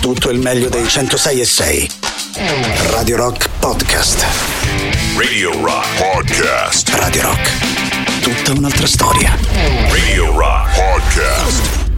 [0.00, 1.90] tutto il meglio dei 106 e 6.
[2.90, 4.24] Radio Rock Podcast.
[5.16, 6.88] Radio Rock Podcast.
[6.94, 8.20] Radio Rock.
[8.22, 9.36] Tutta un'altra storia.
[9.90, 11.90] Radio Rock Podcast.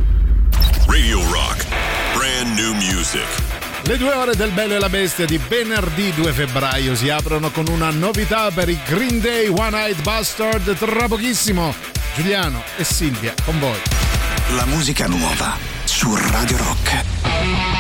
[0.87, 1.65] Radio Rock.
[2.15, 3.25] Brand new music.
[3.85, 7.69] Le due ore del Bello e la Bestia di venerdì 2 febbraio si aprono con
[7.69, 11.73] una novità per i Green Day One Eyed Bastard tra pochissimo.
[12.17, 13.81] Giuliano e Silvia con voi.
[14.57, 17.72] La musica nuova su Radio Rock.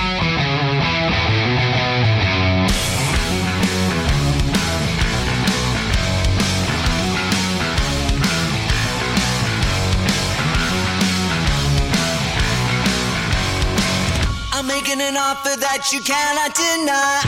[14.93, 17.23] Making an offer that you cannot deny.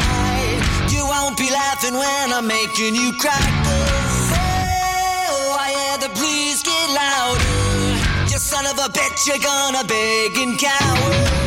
[0.91, 3.33] You won't be laughing when I'm making you cry.
[5.31, 8.31] Oh, I hear the please get louder.
[8.31, 11.44] You son of a bitch, you're gonna beg and cower.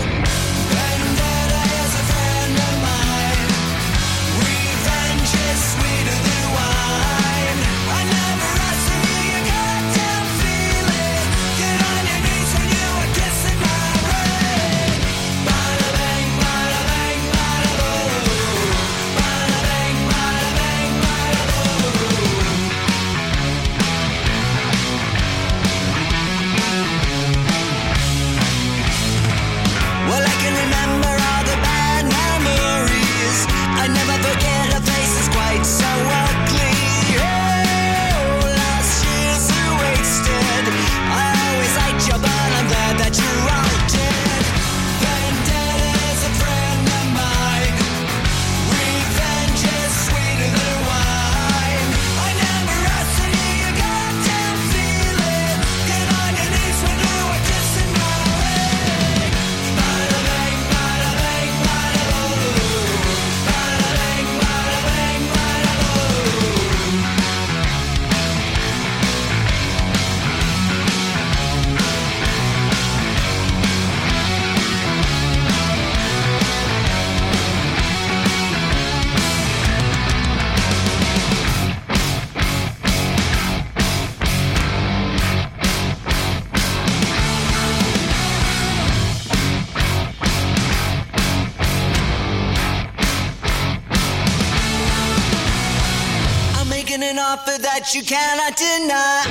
[97.97, 99.25] You cannot deny.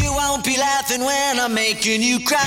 [0.00, 2.38] You won't be laughing when I'm making you cry.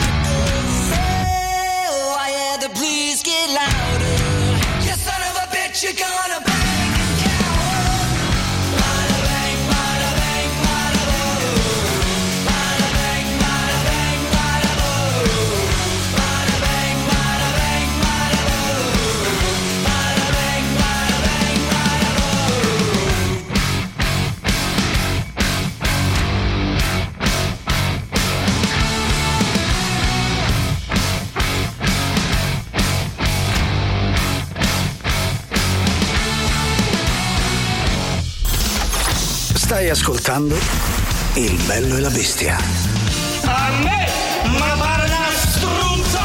[1.90, 4.16] Oh, I hear the please get louder.
[4.86, 6.57] You son of a bitch, you're gonna
[39.68, 40.58] Stai ascoltando
[41.34, 42.56] Il bello e la bestia.
[43.44, 44.08] A me,
[44.58, 46.22] ma pare una struzza!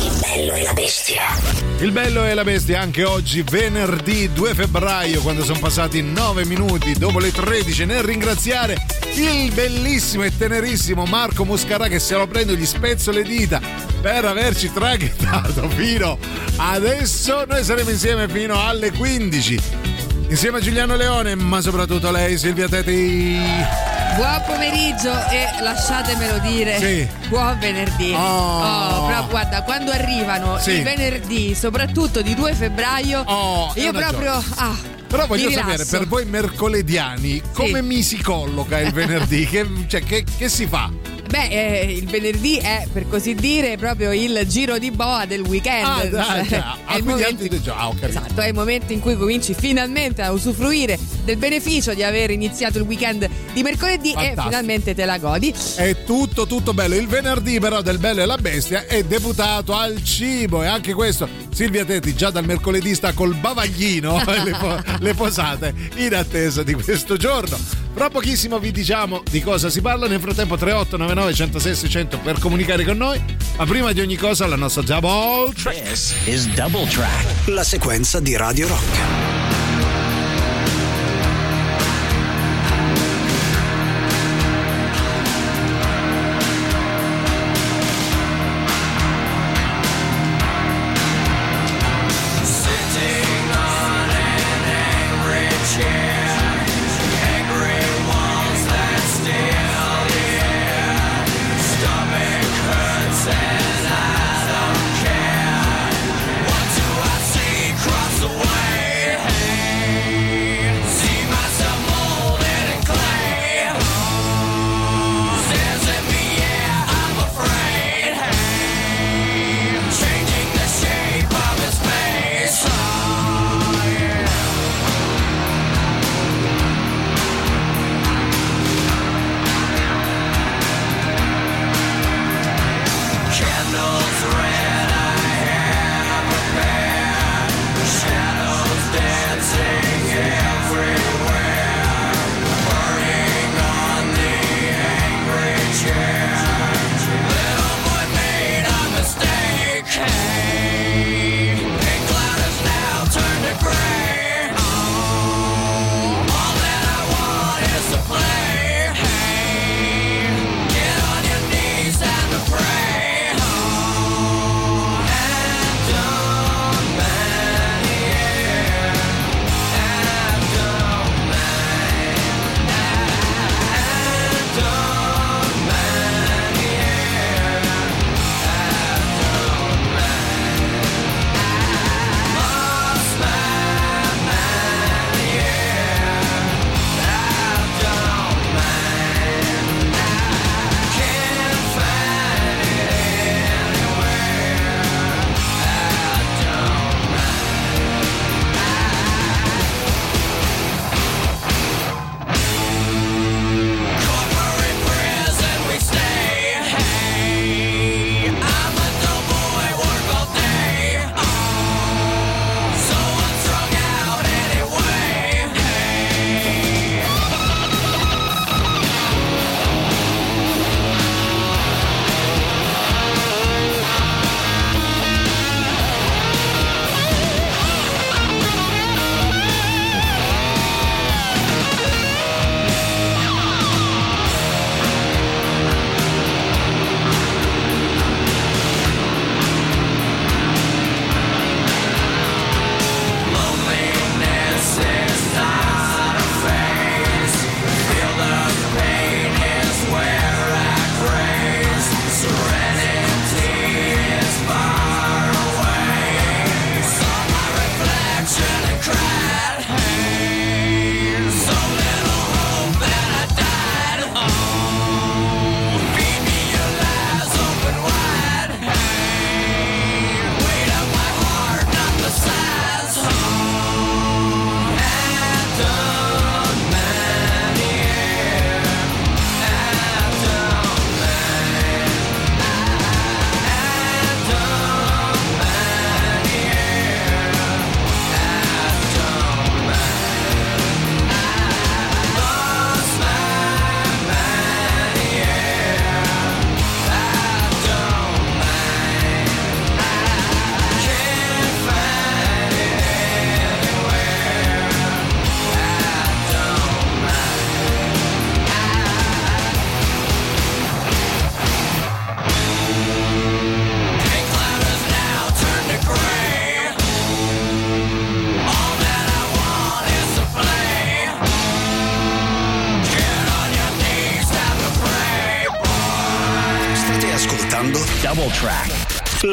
[0.00, 1.22] Il bello e la bestia.
[1.78, 6.92] Il bello e la bestia anche oggi, venerdì 2 febbraio, quando sono passati 9 minuti
[6.94, 8.76] dopo le 13, nel ringraziare
[9.14, 13.60] il bellissimo e tenerissimo Marco Muscarà che se lo prendo gli spezzo le dita
[14.02, 16.18] per averci traghettato fino
[16.56, 17.44] adesso.
[17.48, 19.87] Noi saremo insieme fino alle 15.
[20.28, 23.38] Insieme a Giuliano Leone, ma soprattutto lei, Silvia Teti.
[24.16, 27.08] Buon pomeriggio e lasciatemelo dire, Sì.
[27.28, 28.12] buon venerdì.
[28.14, 29.06] Oh.
[29.06, 30.72] però guarda, quando arrivano Sì.
[30.78, 34.42] i venerdì, soprattutto di 2 febbraio, Oh, io proprio...
[34.56, 34.74] Ah,
[35.06, 39.46] Però voglio sapere, per voi mercolediani, come mi si colloca il venerdì?
[39.46, 40.90] che, cioè, che, che si fa?
[41.28, 45.84] Beh, eh, il venerdì è per così dire proprio il giro di boa del weekend.
[45.86, 46.76] Ah, dai, Cioè, già.
[46.86, 48.06] è Ah, il momento ah, capito.
[48.06, 52.78] Esatto, è il momento in cui cominci finalmente a usufruire del beneficio di aver iniziato
[52.78, 54.40] il weekend di mercoledì Fantastico.
[54.40, 55.54] e finalmente te la godi.
[55.76, 56.94] È tutto, tutto bello.
[56.94, 60.62] Il venerdì, però, del Bello e la Bestia è deputato al cibo.
[60.62, 65.74] E anche questo, Silvia Tetti, già dal mercoledì sta col bavaglino le, po- le posate
[65.96, 67.58] in attesa di questo giorno.
[67.98, 70.06] Fra pochissimo vi diciamo di cosa si parla.
[70.06, 73.20] Nel frattempo, 3899 106 600 per comunicare con noi.
[73.56, 75.82] Ma prima di ogni cosa, la nostra double track.
[75.82, 77.48] This is Double Track.
[77.48, 79.37] La sequenza di Radio Rock.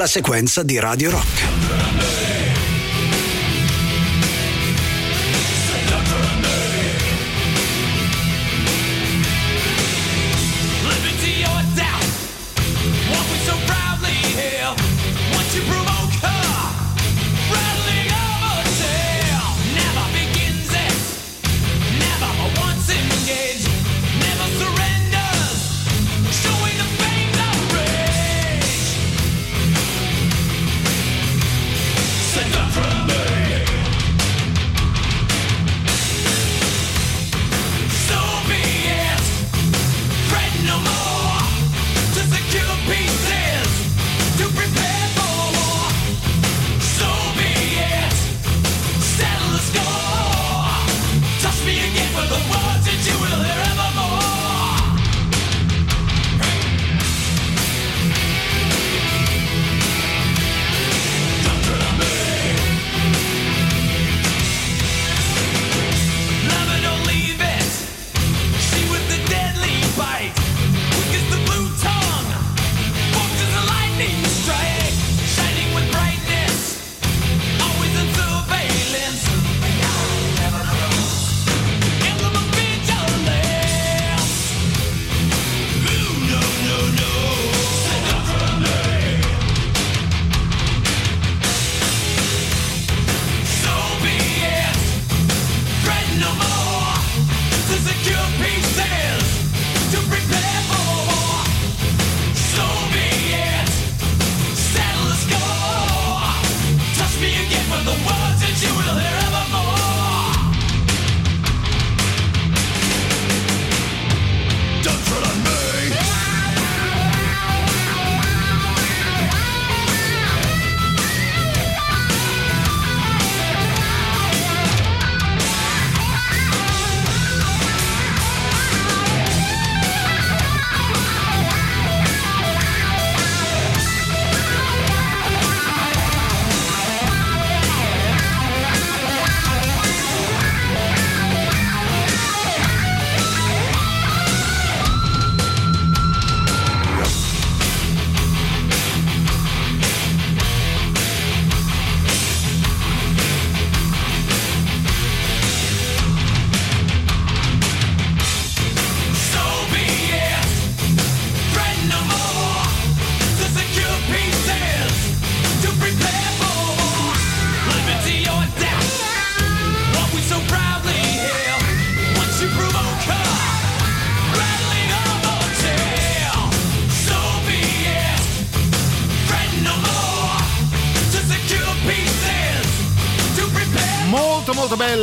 [0.08, 1.75] Sequenza di Radio Rock.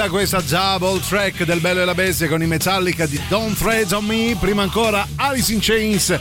[0.03, 3.93] Bella questa double track del Bello e la Bestia con i Metallica di Don't Tread
[3.93, 6.19] on Me, prima ancora Alice in Chains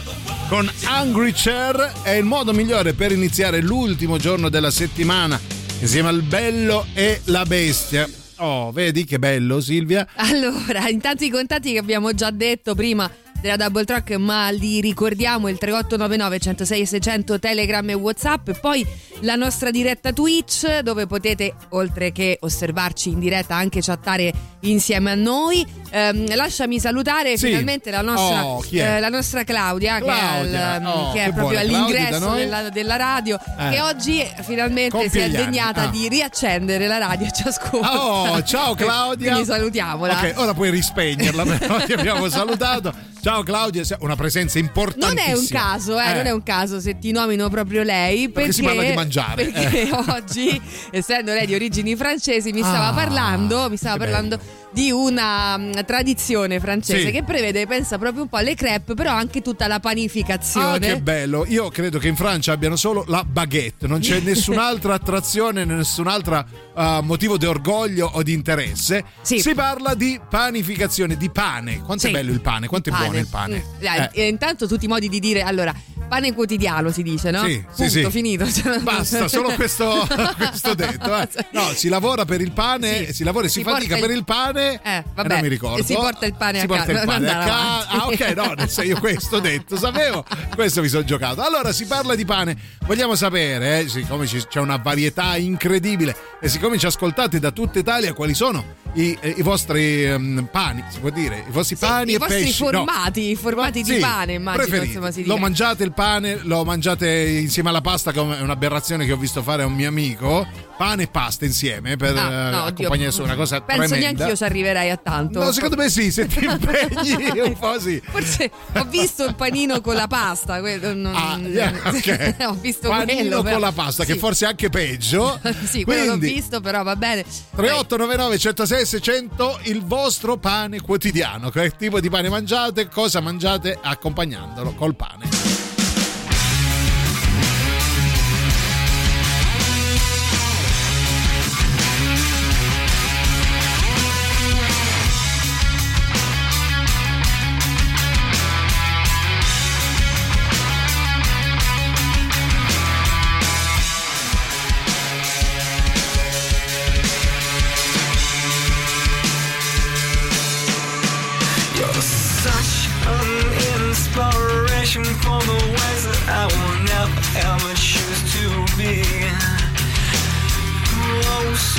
[0.47, 5.39] con Hungry Chair è il modo migliore per iniziare l'ultimo giorno della settimana
[5.79, 8.07] insieme al Bello e la Bestia.
[8.37, 10.07] Oh, vedi che bello Silvia?
[10.15, 13.09] Allora, intanto i contatti che abbiamo già detto prima
[13.41, 18.85] della Double Track, ma li ricordiamo il 3899 106 600 Telegram e Whatsapp e poi
[19.21, 24.31] la nostra diretta Twitch dove potete oltre che osservarci in diretta anche chattare
[24.61, 25.65] insieme a noi.
[25.89, 27.47] Ehm, lasciami salutare Sì.
[27.47, 28.75] finalmente la nostra, Oh, è?
[28.77, 31.77] eh, la nostra Claudia, Claudia, che è, il- oh, che è che proprio buona.
[31.85, 33.69] All'ingresso della, della radio Eh.
[33.71, 35.45] che oggi finalmente si Compie è gli anni.
[35.45, 35.87] degnata Ah.
[35.87, 38.03] di riaccendere la radio e ci ascolta.
[38.03, 39.31] Oh, ciao Claudia.
[39.31, 40.13] Quindi salutiamola.
[40.13, 42.93] Ok, ora puoi rispegnerla, però ti abbiamo salutato.
[43.21, 45.27] Ciao Claudia, una presenza Non importantissima.
[45.27, 48.29] è un caso, eh, non è un caso se ti nomino proprio lei.
[48.29, 49.89] Perché, Perché si parla di mangiare, Perché eh.
[50.09, 54.39] oggi, essendo lei di origini francesi, mi stava Ah, parlando, mi stava parlando
[54.71, 57.11] di una mm, tradizione francese Sì.
[57.11, 60.89] che prevede, pensa proprio un po' alle crepe, però anche tutta la panificazione.
[60.91, 61.45] Ah, che bello!
[61.47, 66.99] Io credo che in Francia abbiano solo la baguette, non c'è nessun'altra attrazione, nessun'altra uh,
[67.01, 69.03] motivo di orgoglio o di interesse.
[69.21, 69.39] Sì.
[69.39, 71.81] Si parla di panificazione, di pane.
[71.81, 72.07] Quanto Sì.
[72.07, 73.63] è bello il pane, quanto è buono il pane.
[73.79, 74.09] Mm.
[74.13, 75.73] Eh, intanto tutti i modi di dire, allora,
[76.11, 77.45] pane quotidiano si dice, no?
[77.45, 78.11] Sì, sì, Punto, sì.
[78.11, 78.45] finito.
[78.51, 81.15] Cioè, Basta, solo questo, questo detto.
[81.17, 81.27] eh.
[81.51, 83.13] No, si lavora per il pane, Sì.
[83.13, 84.79] si lavora e si, Si fatica porta per il- il pane.
[84.83, 85.77] Eh, e vabbè, non mi ricordo.
[85.77, 87.87] e si porta il pane Si a porta casa, il non pane a casa.
[87.87, 90.25] Ah, ok, no, nel senso io questo detto, sapevo.
[90.53, 91.41] Questo mi sono giocato.
[91.41, 92.57] Allora si parla di pane.
[92.85, 98.11] vogliamo sapere, eh, siccome c'è una varietà incredibile e siccome ci ascoltate da tutta Italia,
[98.13, 102.11] quali sono i, eh, i vostri ehm, pani, si può dire, i vostri Sì, pani
[102.11, 102.63] i e vostri pesci?
[102.63, 102.69] No.
[102.83, 105.39] formati, formati di Sì, pane, immagino, insomma, si Lo dica.
[105.45, 105.99] mangiate il pane,
[106.43, 107.07] lo mangiate
[107.41, 110.47] insieme alla pasta, come è un'aberrazione che ho visto fare a un mio amico.
[110.77, 112.85] Pane e pasta insieme per Ah, eh, no, oddio.
[112.87, 113.97] accompagnare su una cosa Penso tremenda.
[113.97, 115.43] neanche io ci arriverei a tanto.
[115.43, 118.01] No, secondo me sì, se ti impegni un po' sì.
[118.03, 120.59] Forse ho visto il panino con la pasta.
[120.59, 122.35] quello non- Ah, yeah, ok.
[122.49, 123.35] ho visto Panino quello.
[123.35, 124.17] con però- la pasta, che sì.
[124.19, 125.39] forse è anche peggio.
[125.65, 127.23] sì, quello l'ho Quindi, visto, però va bene.
[127.55, 131.51] 3899 106 600 il vostro pane quotidiano.
[131.51, 132.87] Che tipo di pane mangiate?
[132.89, 135.70] Cosa mangiate accompagnandolo col pane?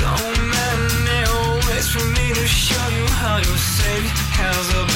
[0.03, 1.23] So many
[1.67, 4.92] ways for me to show you how your Savior has abandoned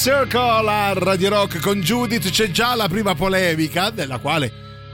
[0.00, 4.50] Circle a Radio Rock con Judith c'è già la prima polemica della quale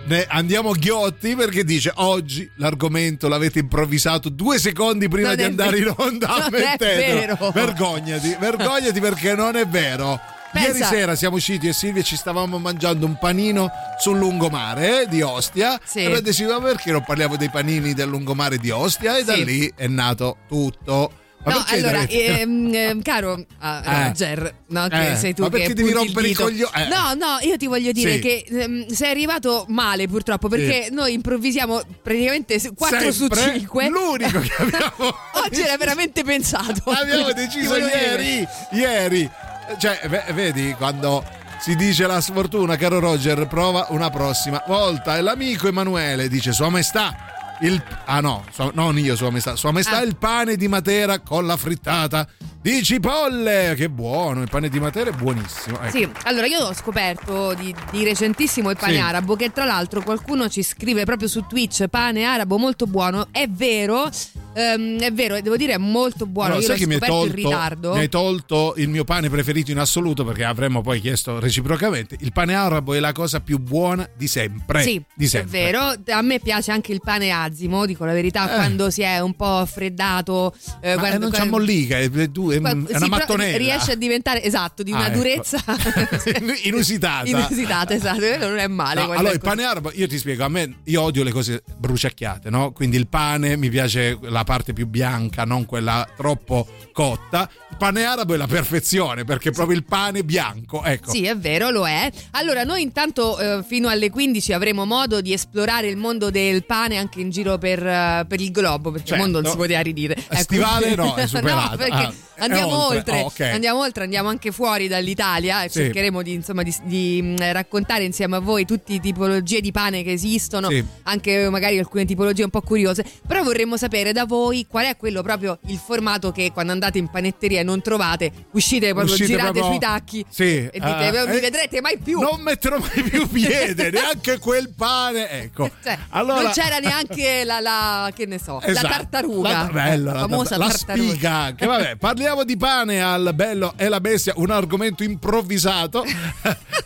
[0.07, 5.79] ne andiamo ghiotti perché dice oggi l'argomento l'avete improvvisato due secondi prima Non di andare
[5.79, 5.95] in vero.
[5.99, 7.51] onda Non è ammettetelo.
[7.55, 10.19] vergognati vergognati perché non è vero
[10.53, 15.07] Pensa- Ieri sera siamo usciti e Silvia ci stavamo mangiando un panino sul lungomare eh,
[15.09, 15.99] di Ostia Sì.
[15.99, 19.35] e abbiamo deciso "Ma perché non parliamo dei panini del lungomare di Ostia e da
[19.35, 19.45] Sì.
[19.45, 21.13] lì è nato tutto
[21.47, 24.09] Ma No, allora, ehm, ehm, caro ah, Eh.
[24.09, 26.43] Roger, no, che Eh, sei tu ma che perché devi il rompere i dito.
[26.43, 26.89] coglio- eh.
[26.89, 28.19] No, no, io ti voglio dire Sì.
[28.19, 33.89] che ehm, sei arrivato male purtroppo perché noi improvvisiamo praticamente 4 su Sempre 5.
[33.89, 35.15] L'unico che abbiamo
[35.47, 36.91] Oggi era veramente pensato.
[36.91, 39.31] Abbiamo deciso ieri, ieri.
[39.79, 41.25] Cioè, ve- vedi quando
[41.61, 45.17] si dice la sfortuna, caro Roger, prova una prossima volta.
[45.17, 47.15] E l'amico Emanuele dice: Sua Maestà.
[47.61, 49.57] Il, ah no, sua- non io, Sua Maestà.
[49.57, 50.03] Sua Maestà Ah.
[50.03, 52.29] il pane di Matera con la frittata
[52.61, 53.75] di cipolle.
[53.77, 55.81] Che buono, il pane di Matera è buonissimo.
[55.81, 55.97] Ecco.
[55.97, 58.99] Sì, allora io ho scoperto di, di recentissimo il pane Sì.
[59.01, 63.29] arabo che tra l'altro qualcuno ci scrive proprio su Twitch pane arabo molto buono.
[63.31, 64.11] È vero,
[64.57, 66.55] ehm, è vero, devo dire è molto buono.
[66.55, 67.93] Allora, io sai l'ho che mi hai, scoperto tolto, in ritardo.
[67.93, 72.17] mi hai tolto il mio pane preferito in assoluto perché avremmo poi chiesto reciprocamente.
[72.21, 74.83] Il pane arabo è la cosa più buona di sempre.
[74.83, 75.61] Sì, di è sempre.
[75.61, 75.95] vero.
[76.09, 78.55] A me piace anche il pane azimo, dico la verità, Eh.
[78.55, 80.55] quando si è un po' freddato.
[80.81, 83.57] eh, Ma quando- non quando- mollica, è, è è una sì, mattonella.
[83.57, 85.17] riesce a diventare esatto di Ah, una ecco.
[85.17, 85.63] durezza
[86.65, 87.29] Inusitata.
[87.29, 90.45] inusitata esatto quello non è male No, allora è il pane arabo, io ti spiego,
[90.45, 92.73] a me io odio le cose bruciacchiate, no?
[92.73, 97.51] Quindi il pane mi piace la parte più bianca, non quella troppo cotta.
[97.71, 101.11] Il pane arabo è la perfezione perché è proprio il pane bianco, ecco.
[101.11, 102.11] Sì, è vero, lo è.
[102.31, 106.97] Allora, noi intanto eh, fino alle 15 avremo modo di esplorare il mondo del pane
[106.97, 109.23] anche in giro per, eh, per il globo, perché Certo.
[109.25, 110.15] il mondo non si poteva ridire.
[110.17, 110.37] Ecco.
[110.37, 111.71] Stivale no, è superato.
[111.73, 111.93] no, perché
[112.39, 112.99] Ah, andiamo oltre.
[112.99, 113.41] oltre, Oh, ok.
[113.53, 115.81] andiamo oltre, andiamo anche fuori dall'Italia e Sì.
[115.81, 120.03] cercheremo di, insomma, di, di, mh, raccontare insieme a voi tutte le tipologie di pane
[120.03, 120.83] che esistono, Sì.
[121.05, 124.35] anche magari alcune tipologie un po' curiose, però vorremmo sapere da voi
[124.69, 128.89] qual è quello proprio il formato che quando andate in panetteria e non trovate, uscite
[128.93, 131.99] proprio Uscite girate proprio- sui tacchi Sì, e dite eh, "Non mi eh, vedrete mai
[131.99, 132.21] più.
[132.21, 135.31] Non metterò mai più piede, neanche quel pane.
[135.31, 135.71] Ecco.
[135.87, 138.87] Cioè, allora, non c'era neanche la, la- che ne so, Esatto.
[138.87, 139.49] la tartaruga.
[139.51, 141.09] La, bello, la famosa la tartaruga.
[141.11, 141.67] spiga anche.
[141.67, 146.05] Vabbè, parliamo di pane al bello e la bestia, un argomento improvvisato.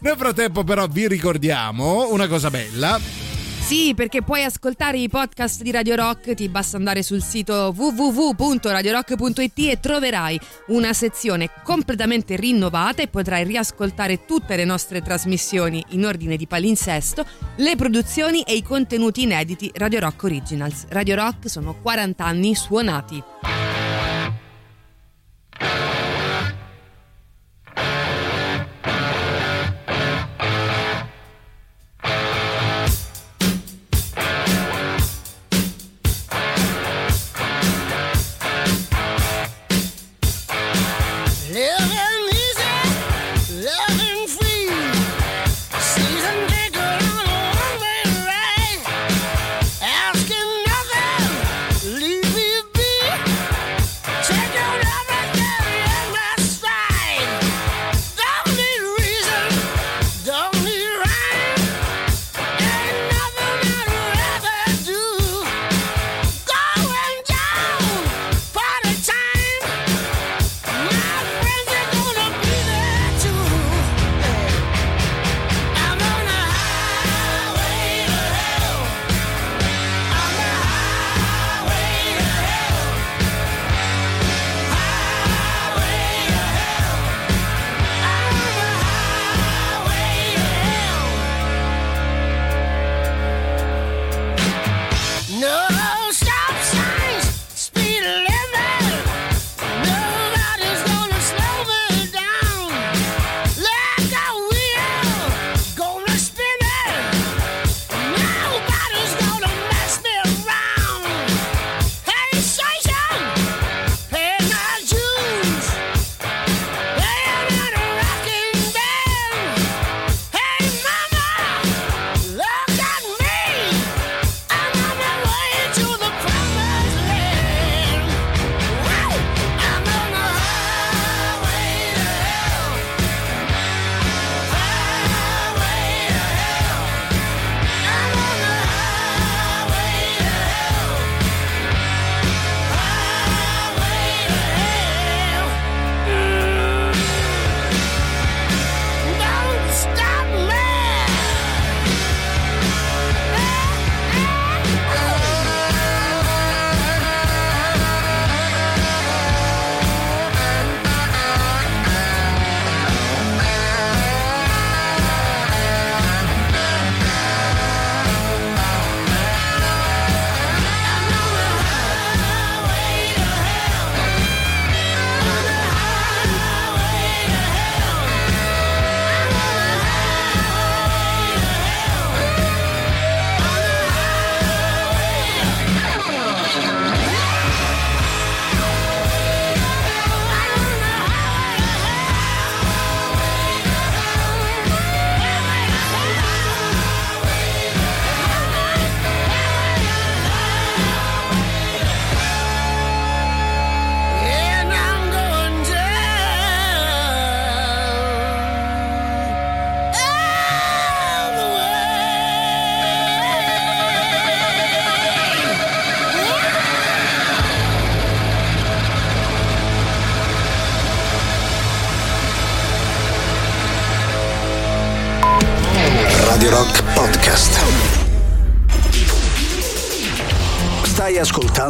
[0.00, 3.29] Nel frattempo, però, vi ricordiamo una cosa bella.
[3.70, 9.58] Sì, perché puoi ascoltare i podcast di Radio Rock, ti basta andare sul sito www.radiorock.it
[9.58, 16.36] e troverai una sezione completamente rinnovata e potrai riascoltare tutte le nostre trasmissioni in ordine
[16.36, 17.24] di palinsesto,
[17.58, 20.86] le produzioni e i contenuti inediti Radio Rock Originals.
[20.88, 23.22] Radio Rock sono 40 anni suonati.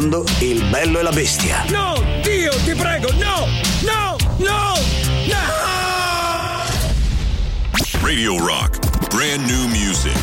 [0.01, 1.63] Ascoltando Il bello e la bestia.
[1.69, 3.47] No, Dio, ti prego, no!
[3.81, 4.15] No!
[4.37, 4.73] No!
[5.27, 5.59] No!
[8.01, 8.79] Radio Rock.
[9.13, 10.19] Brand new music.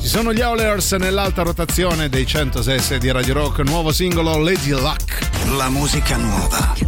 [0.00, 5.28] Ci sono gli Howlers nell'alta rotazione dei 106 di Radio Rock, nuovo singolo Lady Luck.
[5.56, 6.81] La musica nuova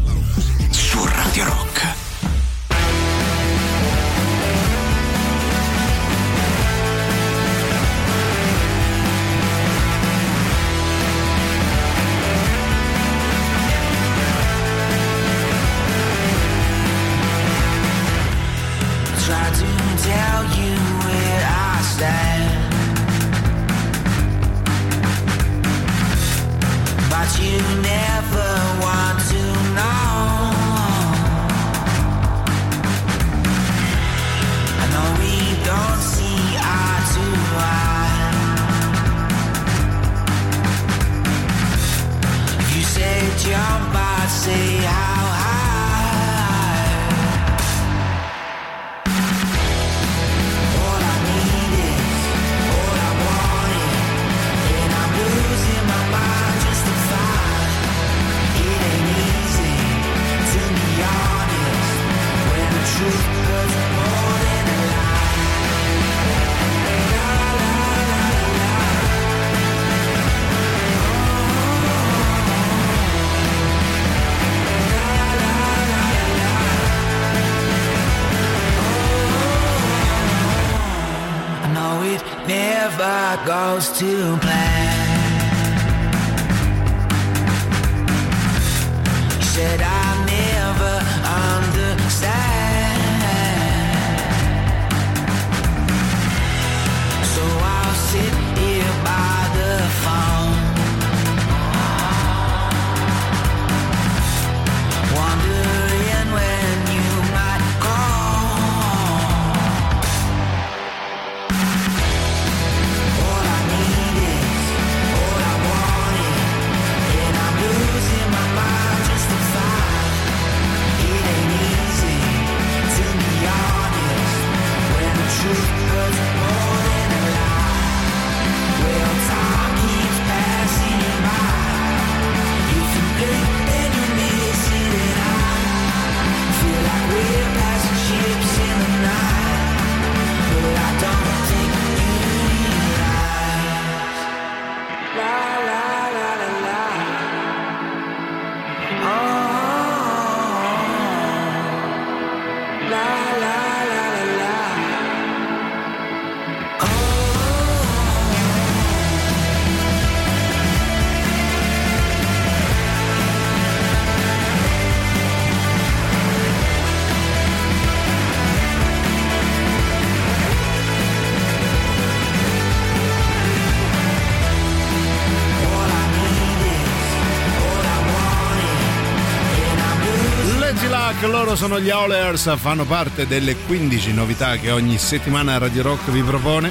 [181.57, 186.71] sono gli Howlers, fanno parte delle 15 novità che ogni settimana Radio Rock vi propone.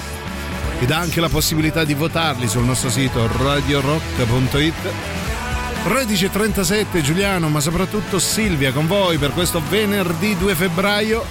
[0.80, 4.74] Vi dà anche la possibilità di votarli sul nostro sito radiorock.it.
[5.86, 11.24] 13.37 Giuliano, ma soprattutto Silvia con voi per questo venerdì 2 febbraio.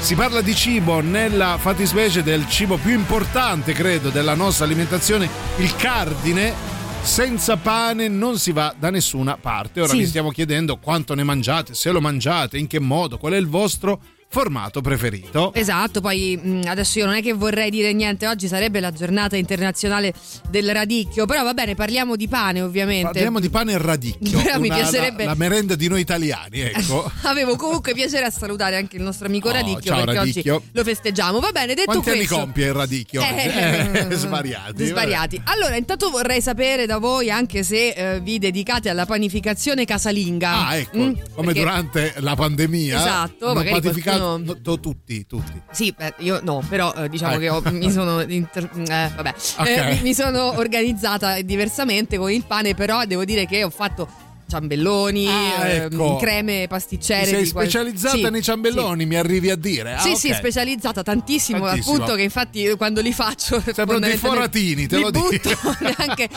[0.00, 5.74] Si parla di cibo nella fattispecie del cibo più importante, credo, della nostra alimentazione, il
[5.76, 6.75] cardine.
[7.06, 9.80] Senza pane non si va da nessuna parte.
[9.80, 9.98] Ora Sì.
[9.98, 13.46] vi stiamo chiedendo quanto ne mangiate, se lo mangiate, in che modo, qual è il
[13.48, 14.00] vostro
[14.36, 15.50] formato preferito.
[15.54, 19.34] Esatto, poi mh, adesso io non è che vorrei dire niente, oggi sarebbe la giornata
[19.36, 20.12] internazionale
[20.50, 23.12] del radicchio, però va bene, parliamo di pane ovviamente.
[23.12, 26.60] Parliamo di pane e radicchio, Però mi una- piacerebbe- la, la merenda di noi italiani,
[26.60, 27.10] ecco.
[27.22, 30.54] Avevo comunque piacere a salutare anche il nostro amico Oh, Radicchio ciao, perché Radicchio.
[30.56, 31.40] oggi lo festeggiamo.
[31.40, 32.36] Va bene, detto Quanti anni questo.
[32.36, 33.22] compie il radicchio?
[33.22, 34.84] Eh, Eh, svariati.
[34.86, 35.40] Svariati.
[35.44, 40.66] Allora, intanto vorrei sapere da voi, anche se eh, vi dedicate alla panificazione casalinga.
[40.66, 42.96] Ah, ecco, Mm, come perché- durante la pandemia.
[42.98, 45.62] Esatto, magari panificato no, tutti, tutti.
[45.70, 47.40] Sì, beh, io no, però eh, diciamo Ecco.
[47.62, 49.34] che ho- mi sono inter- eh, vabbè.
[49.58, 49.66] Ok.
[49.66, 54.08] Eh, mi sono organizzata diversamente con il pane, però devo dire che ho fatto
[54.48, 56.16] ciambelloni, Ah, ehm, ecco.
[56.16, 57.24] creme Ti pasticcere.
[57.26, 59.94] sei di qual- specializzata Sì, nei ciambelloni, mi arrivi a dire.
[59.94, 60.16] Ah, Sì, ok.
[60.18, 61.94] sì, specializzata tantissimo, Tantissimo.
[61.94, 65.50] appunto che infatti quando li faccio Sembrano dei foratini, te li lo dico.
[65.80, 66.28] neanche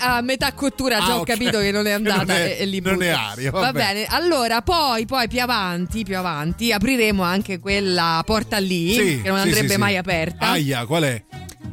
[0.00, 1.26] a metà cottura già Ah, ho ok.
[1.26, 3.04] capito che non è andata Non è- e, e li non butto.
[3.04, 8.58] è aria, va bene allora poi, poi più avanti più avanti apriremo anche quella porta
[8.58, 9.78] lì Sì, che non sì, andrebbe sì, sì.
[9.78, 11.24] mai aperta Aia, qual è?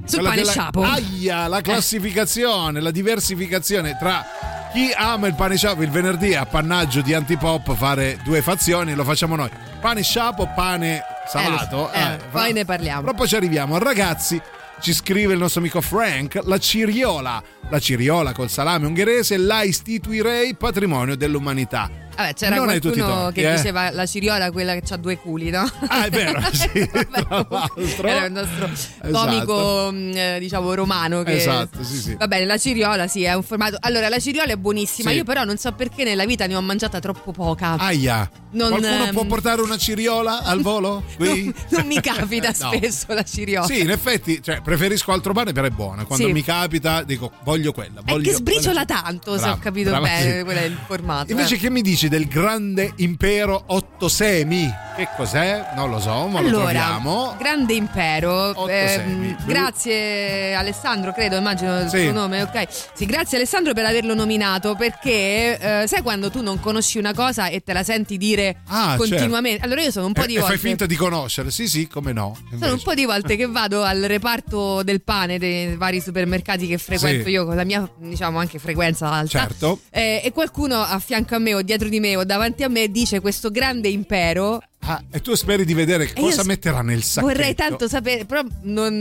[0.05, 0.81] Sul Quella pane della- sciapo.
[0.83, 4.25] Aia, la classificazione, la diversificazione tra
[4.73, 9.03] chi ama il pane sciapo il venerdì è appannaggio di antipop fare due fazioni, lo
[9.03, 9.49] facciamo noi.
[9.79, 11.91] Pane sciapo, pane salato.
[11.91, 13.01] Eh, eh, poi ne parliamo.
[13.01, 13.77] Però poi ci arriviamo.
[13.77, 14.41] Ragazzi,
[14.81, 20.55] ci scrive il nostro amico Frank, la ciriola, la ciriola col salame ungherese la istituirei
[20.55, 21.91] patrimonio dell'umanità.
[22.15, 23.55] Vabbè, c'era Non qualcuno che eh.
[23.55, 25.69] diceva la ciriola quella che ha due culi, no?
[25.87, 26.89] Ah, è vero, sì,
[27.27, 27.65] Vabbè.
[28.03, 29.11] Era il nostro Esatto.
[29.11, 31.23] comico, mh, eh, diciamo, romano.
[31.23, 31.35] Che...
[31.37, 32.15] Esatto, sì, sì.
[32.15, 33.77] Va bene, la ciriola sì, è un formato.
[33.81, 35.09] Allora, la ciriola è buonissima.
[35.09, 35.17] Sì.
[35.17, 37.75] Io però non so perché nella vita ne ho mangiata troppo poca.
[37.77, 38.29] Aia.
[38.51, 41.03] Non, Qualcuno ehm, può portare una ciriola al volo?
[41.17, 41.45] Qui?
[41.45, 42.71] Non, non mi capita No.
[42.75, 43.65] spesso la ciriola.
[43.65, 46.05] Sì, in effetti, cioè, preferisco altro pane, però è buona.
[46.05, 46.31] Quando Sì.
[46.31, 48.01] mi capita, dico, voglio quella.
[48.05, 50.43] È voglio che sbriciola quella- tanto, se Brava, ho capito brava, bene, sì.
[50.43, 51.31] quello è il formato.
[51.31, 51.57] Invece, eh.
[51.57, 54.71] che mi dici del grande impero Otto Semi?
[54.95, 55.71] Che cos'è?
[55.75, 57.35] Non lo so, ma lo allora, troviamo.
[57.39, 58.67] grande impero.
[58.67, 59.35] Ehm, semi.
[59.45, 62.03] grazie Alessandro, credo, immagino il Sì.
[62.03, 62.67] suo nome, ok.
[62.93, 67.47] Sì, grazie Alessandro per averlo nominato perché eh, sai quando tu non conosci una cosa
[67.47, 69.63] e te la senti dire Ah, continuamente.
[69.65, 71.87] Allora io sono un po' E- di e volte fai finta di conoscere, sì, sì,
[71.87, 72.33] come no.
[72.35, 72.83] sono un invece.
[72.83, 77.31] po' di volte che vado al reparto del pane dei vari supermercati che frequento Sì.
[77.31, 79.39] io con la mia, diciamo, anche frequenza alta.
[79.39, 79.79] Certo.
[79.89, 82.89] Eh, e qualcuno a fianco a me o dietro di me o davanti a me
[82.89, 87.33] dice questo grande impero Ah, e tu speri di vedere cosa metterà nel sacchetto.
[87.33, 88.99] Vorrei tanto sapere, però non,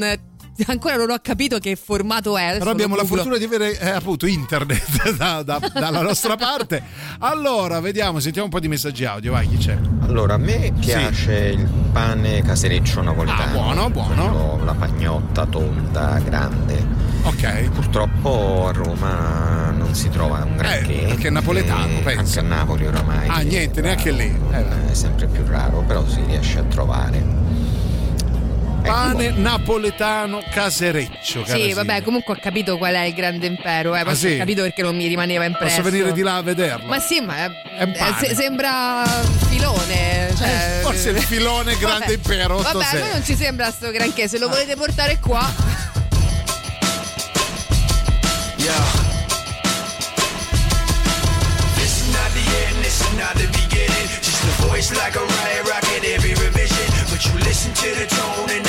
[0.66, 2.56] ancora non ho capito che formato è.
[2.58, 6.82] Però abbiamo la fortuna di avere eh, appunto internet da- da- dalla nostra parte.
[7.18, 9.32] Allora, vediamo, sentiamo un po' di messaggi audio.
[9.32, 9.76] Vai, chi c'è?
[10.00, 13.42] Allora, a me piace il pane casereccio napoletano.
[13.42, 14.60] Ah, buono, buono.
[14.64, 16.86] la pagnotta tonda, grande.
[17.24, 17.70] Ok.
[17.70, 21.02] Purtroppo a Roma non si trova un granché.
[21.02, 22.20] Eh, perché è napoletano, penso.
[22.20, 23.28] Anche a Napoli oramai.
[23.28, 24.36] Ah, niente, neanche lì.
[24.50, 27.24] Eh, È sempre più raro, però si riesce a trovare.
[28.84, 28.92] Ecco.
[28.92, 31.44] Pane napoletano casereccio.
[31.46, 33.94] Sì, vabbè, comunque ho capito qual è il grande impero.
[33.94, 34.34] Eh, Ah, sì?
[34.34, 35.76] ho capito perché non mi rimaneva impresso.
[35.80, 36.86] Posso venire di là a vederlo?
[36.88, 39.04] Ma sì, ma È eh, se- sembra
[39.48, 40.32] filone.
[40.36, 42.12] Cioè, Eh, forse il filone grande Vabbè.
[42.12, 43.00] impero Vabbè, a 86.
[43.02, 44.26] me non ci sembra sto granché.
[44.28, 45.48] Se lo volete portare qua.
[51.76, 54.06] This is not the end, this is not the beginning.
[54.22, 56.86] Just a voice like a riot rocket every revision.
[57.10, 58.64] But you listen to the tone and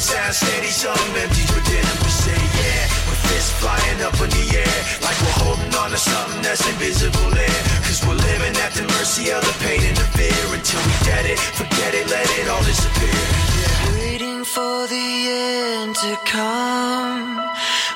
[0.00, 1.98] sound steady, some empty within them.
[2.00, 4.78] We say, yeah, with fists flying up in the air.
[5.04, 7.60] Like we're holding on to something that's invisible there.
[7.84, 10.42] Cause we're living at the mercy of the pain and the fear.
[10.56, 13.20] Until we get it, forget it, let it all disappear.
[13.60, 14.00] Yeah.
[14.00, 17.36] Waiting for the end to come,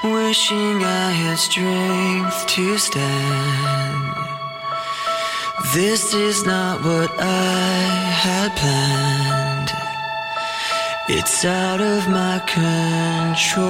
[0.05, 4.05] wishing I had strength to stand.
[5.73, 7.81] This is not what I
[8.23, 9.34] had planned.
[11.07, 13.65] It's out of my control.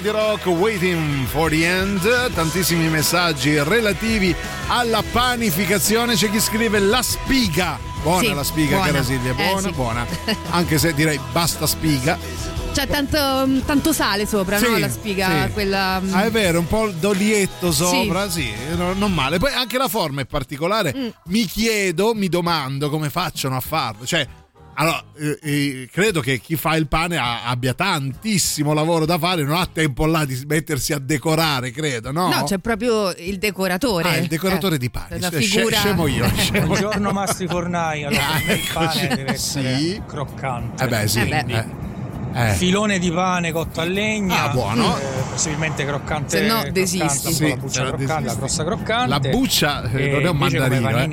[0.00, 4.34] Radio Rock Waiting for the End tantissimi messaggi relativi
[4.68, 8.90] alla panificazione c'è chi scrive la spiga buona Sì, la spiga buona.
[8.92, 9.70] cara Silvia Eh, buona sì.
[9.74, 10.06] buona
[10.52, 12.16] anche se direi basta spiga
[12.72, 14.74] C'è tanto, tanto sale sopra, no?
[14.74, 15.52] Sì, La spiga, sì.
[15.52, 16.00] quella.
[16.00, 19.38] mm, Ah, è vero, un po' d'olietto sopra, sì, no- non male.
[19.38, 20.94] Poi anche la forma è particolare.
[20.96, 21.08] Mm.
[21.24, 24.06] Mi chiedo, mi domando come facciano a farlo.
[24.06, 24.24] Cioè,
[24.80, 29.42] allora, eh, eh, credo che chi fa il pane ha- abbia tantissimo lavoro da fare,
[29.42, 32.28] non ha tempo là di mettersi a decorare, credo, no?
[32.28, 34.08] No, c'è proprio il decoratore.
[34.08, 35.18] Ah, il decoratore Eh, di pane.
[35.18, 35.76] La Sce- figura.
[35.76, 36.26] scemo io.
[36.34, 36.66] scemo io.
[36.66, 39.06] Buongiorno Mastri Fornai, allora me il pane Eccoci.
[39.16, 40.02] deve essere Sì.
[40.06, 40.84] croccante.
[40.84, 41.18] Eh beh, sì.
[41.20, 41.44] Eh beh.
[41.46, 41.88] Eh.
[42.32, 42.52] Eh.
[42.54, 44.96] Filone di pane cotto a legna, Ah, buono.
[44.96, 46.38] eh, possibilmente croccante.
[46.38, 47.28] Se no, croccante, desisti.
[47.28, 48.38] po' Sì, la buccia croccante, la desisti.
[48.38, 49.08] crosta croccante.
[49.08, 51.06] La buccia eh, non è un mandarino, come eh.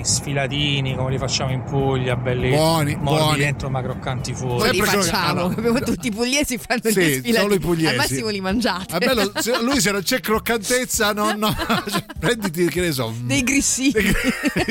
[0.00, 3.38] Panini sfilatini come li facciamo in Puglia, belli Buoni, morbidi buoni.
[3.38, 4.58] dentro ma croccanti fuori.
[4.58, 7.32] Poi li Sempre con- facciamo, allora, tutti i pugliesi fanno Sì, gli sfilati.
[7.34, 7.86] solo i pugliesi.
[7.92, 8.98] Al massimo li mangiate.
[8.98, 11.54] Bello, se- lui se non c'è croccantezza, no, no.
[11.90, 13.92] Cioè, prenditi, che ne so, Dei grissini.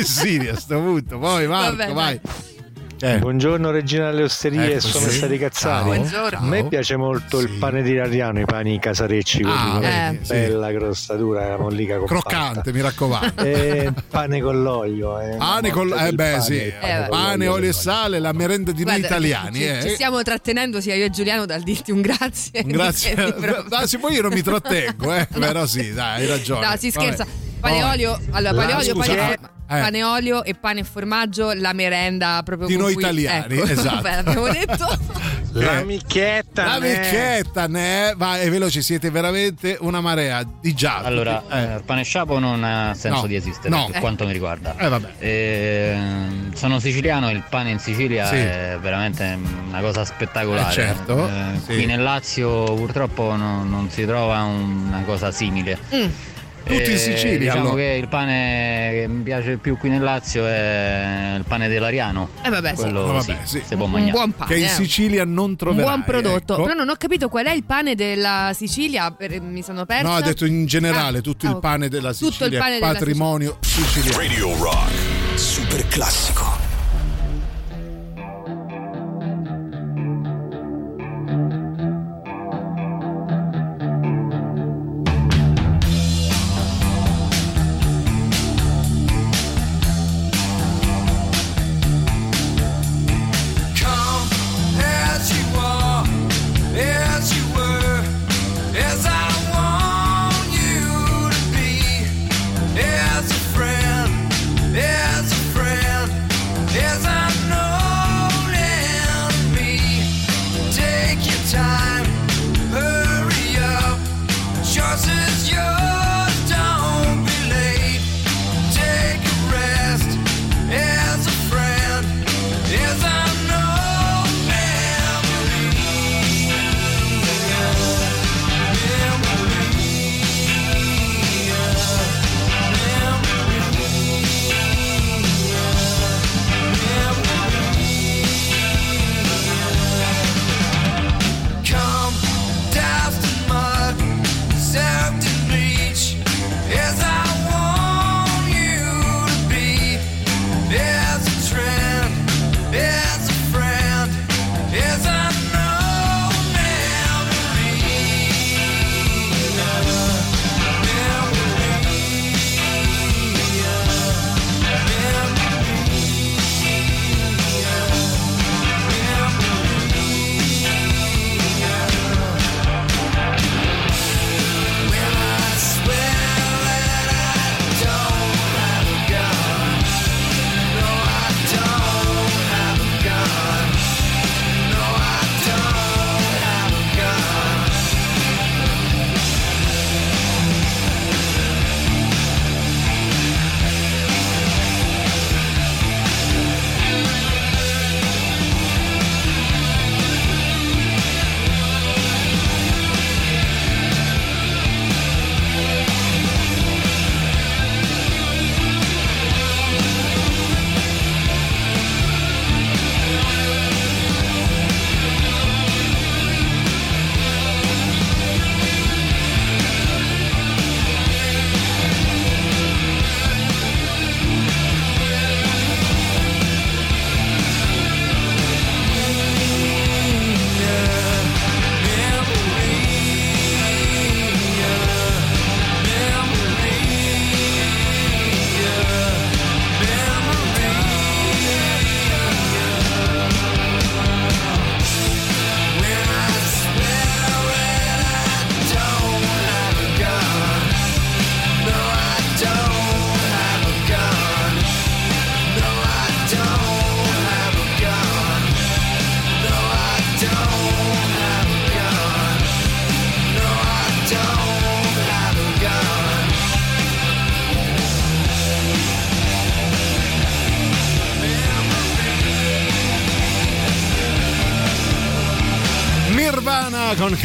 [0.03, 1.17] sì, a sto punto.
[1.19, 2.19] Poi Marco, Vabbè, vai.
[3.01, 4.89] Eh, Buongiorno Regina alle Osterie, Eccoci.
[4.91, 5.37] sono Ciao.
[5.37, 5.83] Cazzari.
[5.85, 6.37] Buongiorno.
[6.37, 7.55] A me piace molto il Sì.
[7.57, 10.33] pane di Lariano, i pani casarecci, Ah, con la vedi, sì.
[10.33, 13.41] bella crostatura, la mollica croccante, mi raccomando.
[13.41, 15.17] E pane con l'olio.
[15.21, 15.37] Eh.
[15.37, 16.53] Pane con Morte eh beh, pane, sì.
[16.55, 19.59] il pane pane, l'olio olio e sale, la merenda di noi italiani.
[19.59, 19.81] Ci, eh.
[19.81, 22.63] ci stiamo trattenendo sia io e Giuliano dal dirti un grazie.
[22.65, 23.13] Grazie.
[23.15, 25.25] Quindi proprio- No, sì, poi io non mi trattengo, eh.
[25.39, 26.65] però sì, dai, hai ragione.
[26.67, 27.05] No, si Vabbè.
[27.13, 27.25] scherza.
[27.61, 27.93] Pane Vabbè.
[27.93, 29.13] olio, allora, pane La- olio, scusa,
[29.70, 29.84] pane, eh.
[29.84, 33.63] pane olio e pane e formaggio, la merenda proprio Di con noi cui- italiani, ecco,
[33.72, 33.95] esatto.
[34.01, 34.88] vabbè, abbiamo detto.
[35.53, 35.84] La Eh.
[35.84, 36.78] micchietta.
[36.78, 38.13] La ne?
[38.15, 40.97] Vai, è veloce, siete veramente una marea di già.
[40.97, 41.76] Allora, eh.
[41.78, 43.88] il pane sciapo non ha senso No, di esistere no.
[43.91, 44.76] per quanto mi riguarda.
[44.78, 45.09] Eh, vabbè.
[45.17, 48.36] Ehm, sono siciliano, il pane in Sicilia Sì.
[48.36, 49.38] è veramente
[49.70, 50.70] una cosa spettacolare.
[50.70, 51.74] Eh, certo, Eh, sì.
[51.74, 55.78] Qui nel Lazio purtroppo no- non si trova una cosa simile.
[55.93, 56.07] Mm.
[56.64, 57.76] Tutti in Eh, Sicilia, Diciamo allora.
[57.78, 62.30] che il pane che mi piace più qui nel Lazio è il pane dell'Ariano.
[62.43, 62.82] Eh vabbè, sì.
[62.82, 63.74] Quello Ah, vabbè, sì, sì.
[63.74, 64.12] Un mangiare.
[64.12, 64.51] buon pane.
[64.53, 64.68] che in eh.
[64.68, 65.84] Sicilia non un troverai.
[65.86, 66.53] buon prodotto.
[66.53, 66.64] ecco.
[66.64, 70.03] Però non ho capito qual è il pane della Sicilia, mi sono persa.
[70.07, 72.80] No, ha detto in generale Ah, tutto ah, il pane della Tutto il Sicilia, pane
[72.80, 74.18] della patrimonio siciliano.
[74.18, 74.91] Radio Rock.
[75.36, 76.59] Super classico.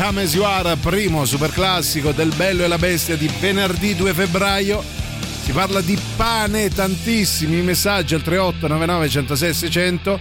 [0.05, 4.13] Come As You Are, primo super classico del Bello e la Bestia di venerdì 2
[4.13, 4.85] febbraio.
[5.43, 10.21] Si parla di pane, tantissimi messaggi al 3899 106 600.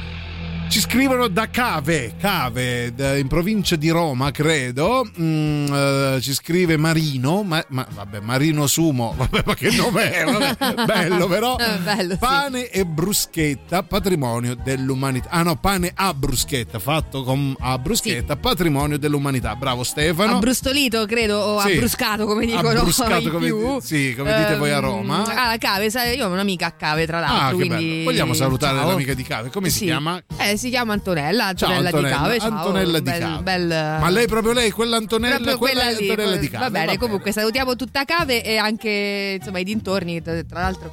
[0.93, 5.03] Scrivono da Cave, Cave, in provincia di Roma, credo.
[5.19, 10.23] Mm, eh, ci scrive Marino, ma, ma- vabbè, Marino Sumo, vabbè, ma che nome è?
[10.23, 11.57] Vabbè, bello però.
[11.57, 12.17] Eh, bello, sì.
[12.19, 15.29] Pane e bruschetta, patrimonio dell'umanità.
[15.29, 19.55] Ah no, pane a bruschetta, fatto con a bruschetta, patrimonio dell'umanità.
[19.55, 20.35] Bravo Stefano.
[20.35, 21.71] Abbrustolito, credo, o Sì.
[21.71, 23.79] abbruscato, come dicono Abbruscato, come- più.
[23.81, 25.23] sì, come dite voi a Roma.
[25.23, 27.47] Ah, Cave, io ho un'amica a Cave, tra l'altro.
[27.47, 28.03] Ah, quindi...
[28.03, 28.89] Vogliamo salutare Ciao.
[28.89, 29.49] l'amica di Cave.
[29.49, 29.85] Come si Sì.
[29.85, 30.21] chiama?
[30.37, 32.17] Eh, si chiama Antonella, Ciao, Antonella, Antonella.
[32.17, 32.39] di Cave.
[32.39, 32.57] Ciao.
[32.57, 33.41] Antonella di bel, Cave.
[33.41, 36.63] bel- Ma lei proprio lei, quella Antonella, Proprio quella, quella lì, Antonella di Cave.
[36.65, 40.91] Va bene, va comunque salutiamo tutta Cave e anche insomma i dintorni, tra l'altro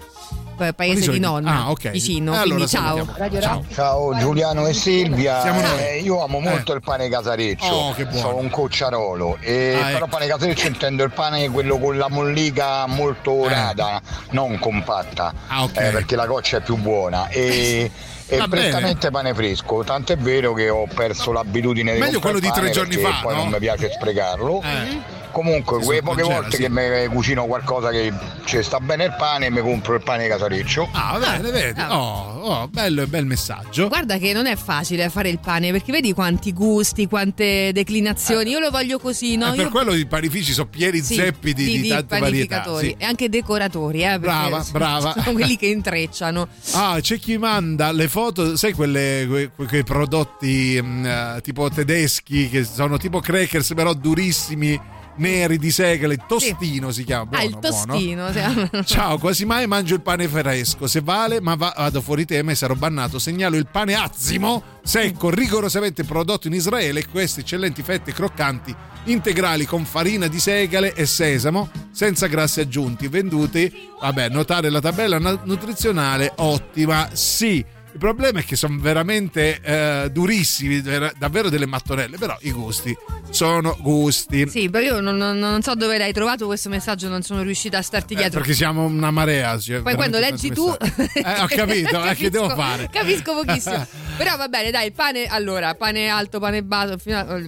[0.57, 1.91] pa- paese di nonna, ah, ok.
[1.91, 2.33] vicino.
[2.35, 3.07] Eh, allora quindi ciao.
[3.41, 3.65] Ciao.
[3.73, 5.89] Ciao Giuliano e Silvia.
[5.91, 10.07] Eh, io amo molto il pane casareccio, Oh, sono un cocciarolo, e Ah, però ecco.
[10.09, 15.39] pane casareccio intendo il pane quello con la mollica molto rada, non compatta, Eh.
[15.49, 15.77] Ah, ok.
[15.77, 17.91] eh, perché la coccia è più buona e,
[18.31, 18.63] e Va bene.
[18.69, 22.97] prettamente pane fresco, tant'è vero che ho perso l'abitudine di Meglio quello di tre giorni
[22.97, 23.43] fa, poi no?
[23.43, 24.63] non mi piace sprecarlo.
[24.63, 25.19] Eh.
[25.33, 26.63] Comunque, quelle poche volte sì.
[26.63, 28.13] che mi cucino qualcosa che
[28.45, 30.89] ci sta bene il pane, mi compro il pane casareccio.
[30.93, 31.81] Ah, bene, vedi.
[31.81, 31.97] Ah.
[31.99, 33.89] Oh, oh, bello e bel messaggio.
[33.89, 38.51] Guarda che non è facile fare il pane perché vedi quanti gusti, quante declinazioni.
[38.51, 39.53] Io lo voglio così, no?
[39.53, 42.61] Eh, per Io- quello i panifici sono pieni Sì, zeppi di, di tante varietà.
[42.61, 42.95] panificatori sì.
[42.99, 45.13] e anche decoratori, eh, perché Brava, sono- brava.
[45.21, 46.49] Sono quelli che intrecciano.
[46.73, 51.69] Ah, c'è chi manda le foto, sai quelle, que- que- quei prodotti mm, eh, tipo
[51.71, 54.79] tedeschi che sono tipo crackers però durissimi,
[55.21, 57.25] neri di segale, tostino si chiama.
[57.25, 57.87] ah, Buono, il buono.
[57.87, 58.33] tostino.
[58.33, 58.69] sì.
[58.95, 60.87] Ciao, quasi mai mangio il pane fresco.
[60.87, 63.19] Se vale, ma va- vado fuori tema e sarò bannato.
[63.19, 67.07] Segnalo il pane azzimo, secco, rigorosamente prodotto in Israele.
[67.07, 73.73] Queste eccellenti fette croccanti, integrali con farina di segale e sesamo, senza grassi aggiunti, venduti.
[74.01, 77.11] Vabbè, notare la tabella na- nutrizionale ottima.
[77.13, 77.65] Sì.
[77.93, 82.97] Il problema è che sono veramente eh, durissimi, davvero delle mattonelle, però i gusti
[83.31, 84.49] sono gusti.
[84.49, 87.79] Sì, però io non, non- non so dove l'hai trovato questo messaggio, non sono riuscita
[87.79, 88.39] a starti Eh, dietro.
[88.41, 89.59] perché siamo una marea.
[89.59, 90.69] cioè, Poi quando leggi tu.
[90.69, 92.89] Eh, ho capito, eh, che devo fare?
[92.91, 93.87] Capisco pochissimo.
[94.23, 96.99] Però va bene, dai, il pane, allora, pane alto, pane basso,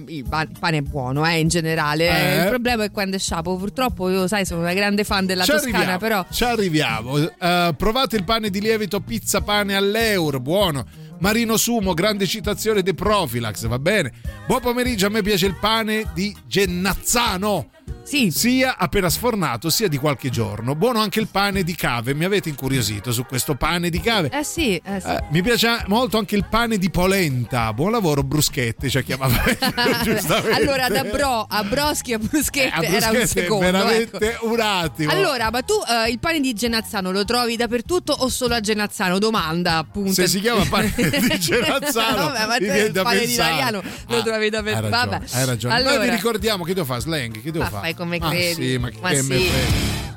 [0.07, 2.07] il pa- il pane è buono, eh, in generale.
[2.07, 2.41] Eh.
[2.41, 3.55] Il problema è quando è sciapo.
[3.57, 7.17] Purtroppo io, sai, sono una grande fan della Ci Toscana, arriviamo, però Ci arriviamo.
[7.17, 10.83] Eh, provate il pane di lievito pizza pane all'euro, buono.
[11.19, 14.11] Marino Sumo, grande citazione di Profilax, va bene.
[14.47, 17.69] Buon pomeriggio, a me piace il pane di Gennazzano.
[18.03, 18.31] Sì.
[18.31, 20.75] Sia appena sfornato, sia di qualche giorno.
[20.75, 22.13] Buono anche il pane di cave.
[22.13, 24.29] Mi avete incuriosito su questo pane di cave.
[24.29, 25.07] Eh sì, eh sì.
[25.07, 27.71] Eh, mi piace molto anche il pane di polenta.
[27.71, 29.33] Buon lavoro, bruschetti, ci ha chiamato.
[30.03, 30.51] giustamente.
[30.51, 33.63] allora, da Bro a Broschi a Bruschetti Eh, a era un secondo.
[33.71, 34.47] veramente ecco.
[34.49, 35.11] un attimo.
[35.11, 35.73] Allora, ma tu
[36.05, 39.17] eh, il pane di Genazzano lo trovi dappertutto o solo a Genazzano?
[39.17, 40.11] Domanda, appunto.
[40.11, 43.23] Se si chiama pane di Genazzano, Vabbè, ma te il pane pensare.
[43.23, 44.85] italiano lo Ah, trovi dappertutto.
[44.87, 45.73] Hai ragione, hai ragione.
[45.73, 47.83] Allora, Noi vi ricordiamo che devo fare slang, che devo Ma fare?
[47.87, 48.53] fai come Ah, credi.
[48.53, 49.49] sì, ma che Ma me sì.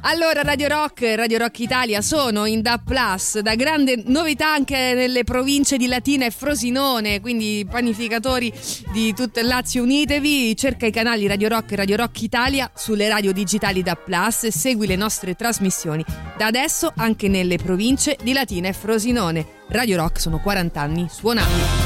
[0.08, 4.92] Allora, Radio Rock e Radio Rock Italia sono in DAP Plus, da grande novità anche
[4.94, 8.52] nelle province di Latina e Frosinone, quindi panificatori
[8.92, 13.08] di tutto il Lazio unitevi, cerca i canali Radio Rock e Radio Rock Italia sulle
[13.08, 16.04] radio digitali DAP Plus e segui le nostre trasmissioni.
[16.38, 19.44] Da adesso anche nelle province di Latina e Frosinone.
[19.70, 21.85] Radio Rock sono 40 anni suonati.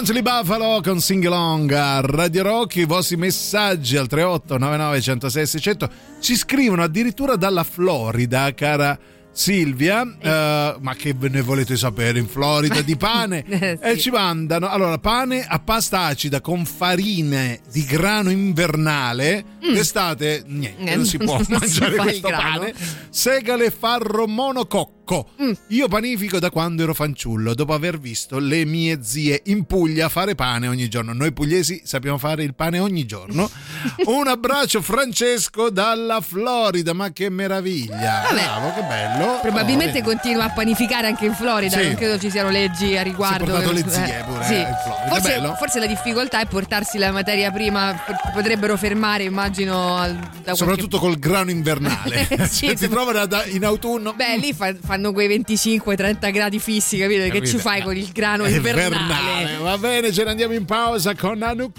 [0.00, 2.76] Grangely Buffalo con Sing Along a Radio Rock.
[2.76, 5.90] I vostri messaggi al 38 99 106 600
[6.20, 8.96] ci scrivono addirittura dalla Florida, cara
[9.32, 10.02] Silvia.
[10.20, 13.44] eh, ma che ne volete sapere in Florida di pane?
[13.50, 14.02] Eh, E sì.
[14.02, 19.44] ci mandano allora pane a pasta acida con farine di grano invernale.
[19.60, 20.86] D'estate niente, Mm.
[20.86, 22.72] Eh, non si può non si mangiare il questo pane.
[23.10, 24.96] Segale farro monococco.
[25.42, 25.52] Mm.
[25.68, 30.34] Io panifico da quando ero fanciullo, dopo aver visto le mie zie in Puglia fare
[30.34, 31.12] pane ogni giorno.
[31.12, 33.48] Noi pugliesi sappiamo fare il pane ogni giorno.
[34.06, 38.22] Un abbraccio Francesco dalla Florida, ma che meraviglia!
[38.28, 38.42] Vabbè.
[38.42, 39.38] Bravo, che bello.
[39.40, 41.86] Probabilmente Oh, continua a panificare anche in Florida, Sì.
[41.86, 43.56] non credo ci siano leggi a riguardo.
[43.60, 44.52] Si le Eh, zie pure, sì.
[44.54, 47.98] eh, in Florida, Forse, forse la difficoltà è portarsi la materia prima,
[48.32, 52.26] potrebbero fermare, immagino, da qualche Soprattutto col grano invernale.
[52.48, 54.12] Sì, Se ti trovano in autunno.
[54.14, 57.22] Beh, lì fa- fanno quei 25-30 gradi fissi, capito?
[57.22, 57.46] Che Capito?
[57.46, 58.86] ci fai con il grano È invernale?
[58.86, 59.56] invernale.
[59.62, 61.72] Va bene, ce ne andiamo in pausa con Anouk.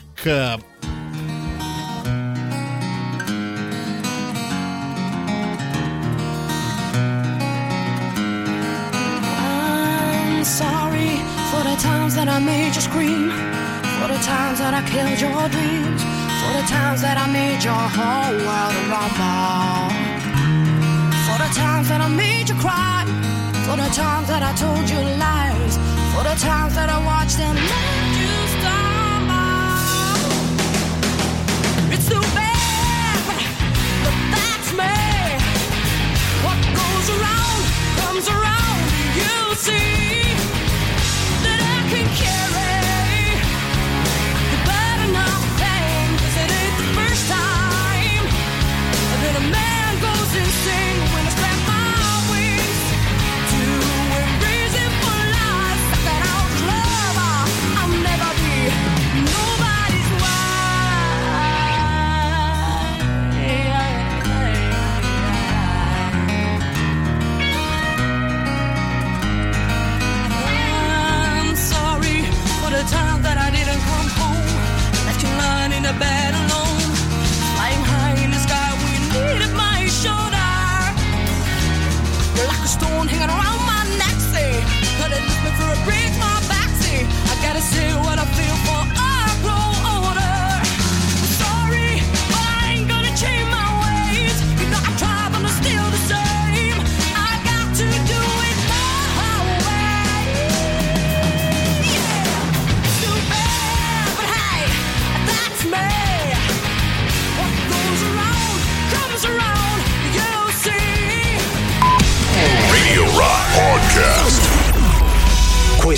[9.11, 11.09] I'm sorry
[11.51, 13.30] for the times that I made you scream,
[13.99, 16.01] for the times that I killed your dreams,
[16.39, 19.89] for the times that I made your whole world rumble,
[21.26, 22.28] for the times that I made
[23.70, 25.78] for the times that I told you lies,
[26.13, 29.30] for the times that I watched them let you stumble.
[31.93, 33.22] It's too bad,
[34.03, 34.97] but that's me.
[36.45, 37.61] What goes around
[38.01, 38.82] comes around.
[39.22, 40.28] You see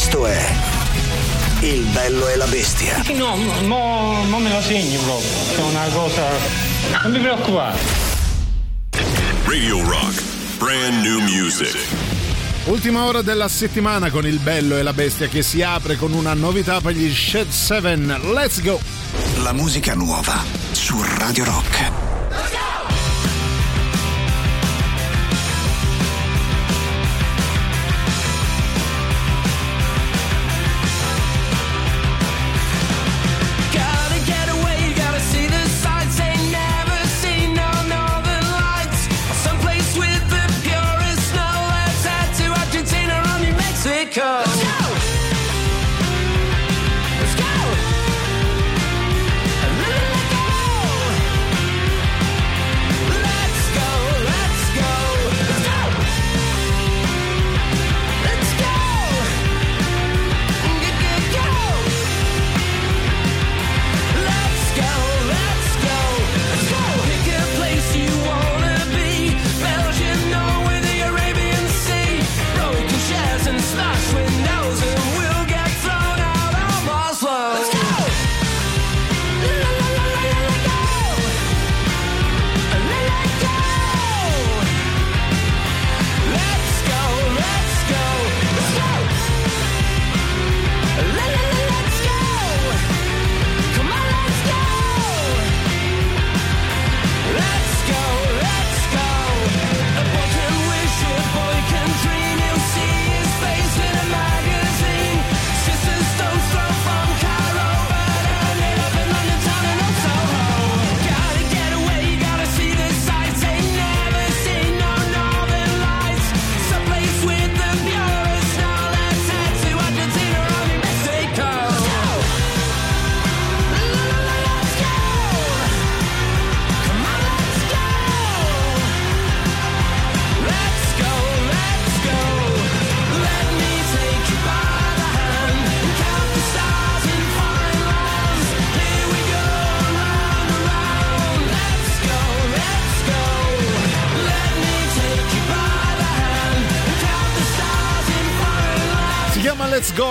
[0.02, 0.56] Questo è
[1.60, 3.04] Il bello e la bestia.
[3.14, 5.30] No, mo, mo me lo segni proprio.
[5.56, 6.24] È una cosa.
[7.04, 7.78] Non mi preoccupare.
[9.46, 10.24] Radio Rock.
[10.58, 11.78] Brand new music.
[12.64, 16.34] Ultima ora della settimana con il bello e la bestia che si apre con una
[16.34, 17.96] novità per gli Shed 7.
[18.34, 18.80] Let's go!
[19.44, 21.91] La musica nuova su Radio Rock.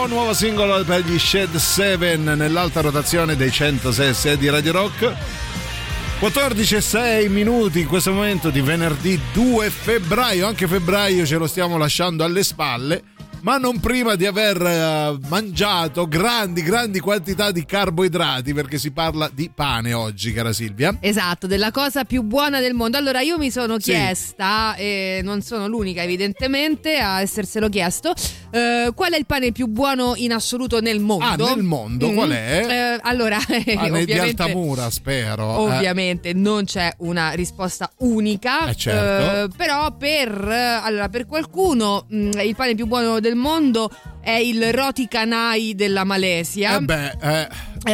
[0.07, 5.15] Nuovo singolo per gli Shed 7 nell'alta rotazione dei 106 di Radio Rock.
[6.19, 11.47] 14 e 6 minuti in questo momento di venerdì 2 febbraio, anche febbraio ce lo
[11.47, 13.03] stiamo lasciando alle spalle,
[13.43, 19.30] ma non prima di aver eh, mangiato grandi, grandi quantità di carboidrati, perché si parla
[19.32, 20.97] di pane oggi, cara Silvia.
[21.01, 22.97] Esatto, della cosa più buona del mondo.
[22.97, 23.91] Allora, io mi sono Sì.
[23.93, 28.12] chiesta, e non sono l'unica evidentemente a esserselo chiesto,
[28.51, 31.47] eh, qual è il pane più buono in assoluto nel mondo?
[31.47, 32.66] Ah, nel mondo, qual è?
[32.97, 33.38] Eh, allora,
[33.74, 35.68] Pane di Altamura, spero.
[35.68, 35.74] eh.
[35.76, 39.53] ovviamente non c'è una risposta unica, Eh, certo.
[39.53, 44.33] eh, però per, eh, allora, per qualcuno mh, il pane più buono del mondo è
[44.33, 46.76] il roti canai della Malesia.
[46.76, 47.49] Eh beh, eh,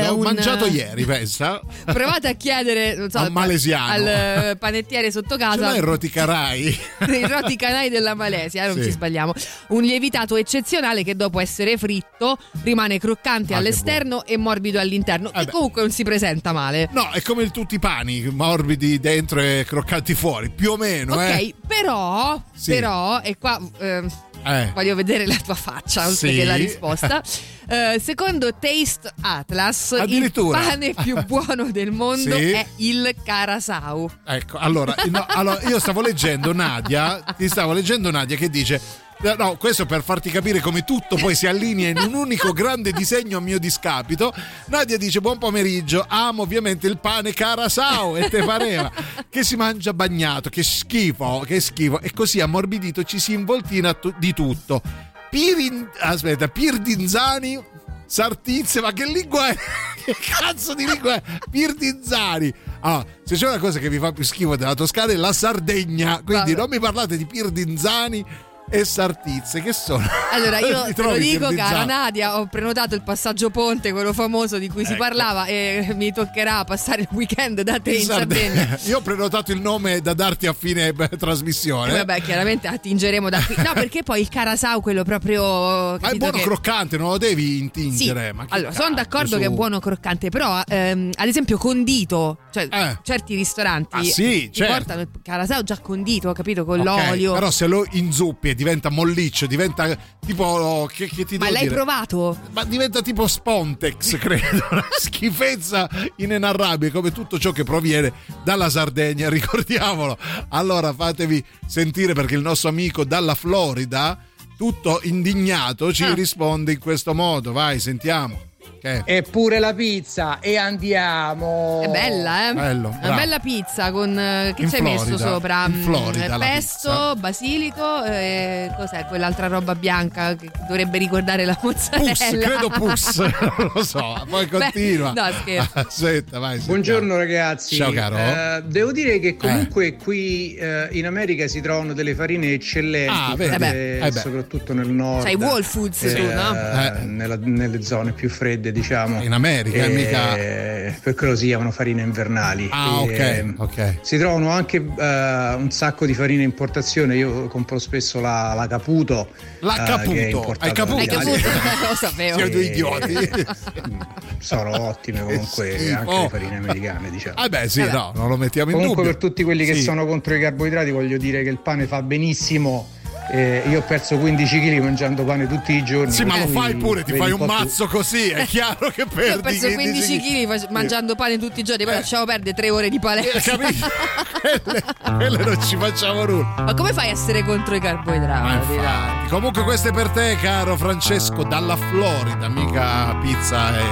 [0.07, 1.61] l'ho un- mangiato ieri, pensa.
[1.84, 3.93] Provate a chiedere non so, Al malesiano.
[3.93, 6.78] al eh, panettiere sotto Ce casa l'hai il roticarai?
[7.09, 8.84] i roti canai della Malesia, eh, non Sì.
[8.84, 9.32] ci sbagliamo.
[9.68, 15.32] Un lievitato eccezionale che dopo essere fritto rimane croccante Ah, all'esterno e morbido all'interno.
[15.32, 15.51] e beh.
[15.53, 16.89] comunque non si presenta male.
[16.93, 21.14] No, è come il tutti i pani, morbidi dentro e croccanti fuori, più o meno,
[21.14, 21.55] Ok, eh.
[21.66, 22.72] però, Sì.
[22.72, 24.09] però, e qua ehm,
[24.45, 24.70] Eh.
[24.74, 26.37] voglio vedere la tua faccia oltre Sì.
[26.37, 27.22] che la risposta.
[27.68, 32.51] Eh, secondo Taste Atlas, il pane più buono del mondo Sì.
[32.53, 34.09] è il carasau.
[34.24, 38.80] Ecco, allora, no, allora, io stavo leggendo Nadia, ti stavo leggendo Nadia che dice
[39.19, 43.39] No, questo per farti capire come tutto poi si allinea in un unico grande disegno
[43.39, 44.33] a mio discapito.
[44.67, 48.17] Nadia dice: Buon pomeriggio, amo ovviamente il pane carasau.
[48.17, 48.93] E te pareva
[49.31, 52.01] che si mangia bagnato, che schifo, che schifo.
[52.01, 54.83] E così ammorbidito ci si involtina tu- di tutto.
[55.31, 57.59] Pirin, aspetta, Pirdinzani,
[58.07, 59.57] Sartizze, ma che lingua è?
[60.07, 61.23] Che cazzo di lingua è?
[61.51, 62.55] Pirdinzani.
[62.83, 66.23] Ah, se c'è una cosa che vi fa più schifo della Toscana è la Sardegna.
[66.25, 66.61] Quindi Vabbè.
[66.61, 68.25] non mi parlate di Pirdinzani
[68.69, 70.05] e Sartizze, che sono.
[70.33, 74.69] Allora io te lo dico, cara Nadia, ho prenotato il passaggio ponte, quello famoso di
[74.69, 75.03] cui si Ecco.
[75.03, 78.55] parlava, e mi toccherà passare il weekend da te in, In Sardegna.
[78.67, 78.79] Sardegna.
[78.87, 81.93] Io ho prenotato il nome da darti a fine trasmissione.
[81.93, 83.55] E vabbè, chiaramente attingeremo da qui.
[83.59, 85.43] No, perché poi il carasau, quello proprio.
[85.43, 88.33] Ma è capito buono che- croccante, non lo devi Sì, intingere.
[88.37, 89.55] Che allora sono d'accordo che è su.
[89.55, 92.69] buono croccante, però ehm, ad esempio condito, cioè
[93.03, 94.73] certi ristoranti Ah, sì, certo.
[94.73, 97.33] portano il carasau già condito, capito, con Ok, l'olio.
[97.35, 99.97] Però se lo inzuppi diventa molliccio, diventa
[100.27, 101.75] tipo che, che ti Ma l'hai dire?
[101.75, 102.37] provato?
[102.51, 109.29] Ma diventa tipo Spontex, credo, una schifezza inenarrabile come tutto ciò che proviene dalla Sardegna,
[109.29, 110.19] ricordiamolo.
[110.49, 114.19] Allora fatevi sentire perché il nostro amico dalla Florida,
[114.57, 116.15] tutto indignato, ci Ah.
[116.15, 117.53] risponde in questo modo.
[117.53, 118.41] Vai, sentiamo.
[118.81, 119.03] Che?
[119.05, 121.83] Eppure la pizza e andiamo.
[121.85, 122.55] È bella, eh?
[122.55, 123.14] Bello, Una bravo.
[123.16, 125.64] bella pizza con eh, che ci hai messo sopra?
[125.66, 127.14] in Mm, Florida pesto, pizza.
[127.16, 132.11] basilico, e cos'è quell'altra roba bianca che dovrebbe ricordare la mozzarella?
[132.12, 133.16] Pus, credo pus,
[133.59, 135.12] non lo so, poi Beh, continua.
[135.12, 135.70] no, scherzo.
[135.79, 136.57] Aspetta, vai.
[136.59, 136.66] sentiamo.
[136.66, 137.77] Buongiorno ragazzi.
[137.77, 138.16] Ciao, caro.
[138.16, 143.35] Eh, devo dire che comunque qui eh, in America si trovano delle farine eccellenti, Ah,
[143.37, 144.20] Eh beh, eh beh.
[144.20, 145.24] soprattutto nel nord.
[145.24, 146.55] C'hai Whole Foods tu, no?
[146.55, 149.23] eh, nella- nelle zone più fredde, diciamo.
[149.23, 152.69] In America, Eh, mica- Per quello si chiamano farine invernali.
[152.71, 153.97] Ah, ok, Eh, ok.
[154.03, 157.17] Si trovano anche eh, un sacco di farine in importazione.
[157.17, 159.29] Io compro spesso la, la Caputo.
[159.61, 160.55] La eh, Caputo.
[160.61, 160.99] Hai Caputo?
[160.99, 161.49] Hai caputo?
[161.89, 162.37] Lo sapevo.
[162.37, 163.31] Siamo due idioti.
[164.39, 167.37] Sono ottime comunque anche le farine americane, diciamo.
[167.37, 167.93] Ah beh, sì, Vabbè.
[167.93, 169.19] no, non lo mettiamo in Comunque dubbio.
[169.19, 169.83] per tutti quelli che Sì.
[169.83, 172.89] sono contro i carboidrati voglio dire che il pane fa benissimo.
[173.29, 176.12] Eh, io ho perso 15 kg mangiando pane tutti i giorni.
[176.12, 179.05] Sì, ma lo fai pure, ti fai un po' più- mazzo così, è chiaro che
[179.07, 180.47] perdi Io ho perso 15 chili.
[180.47, 183.57] kg mangiando pane tutti i giorni, poi lasciamo perdere tre ore di Eh, palestra.
[183.57, 183.87] capito?
[184.62, 184.83] quelle,
[185.16, 186.55] quelle non ci facciamo nulla.
[186.59, 189.29] Ma come fai a essere contro i carboidrati?
[189.29, 193.83] Comunque questo è per te, caro Francesco, dalla Florida, mica pizza e,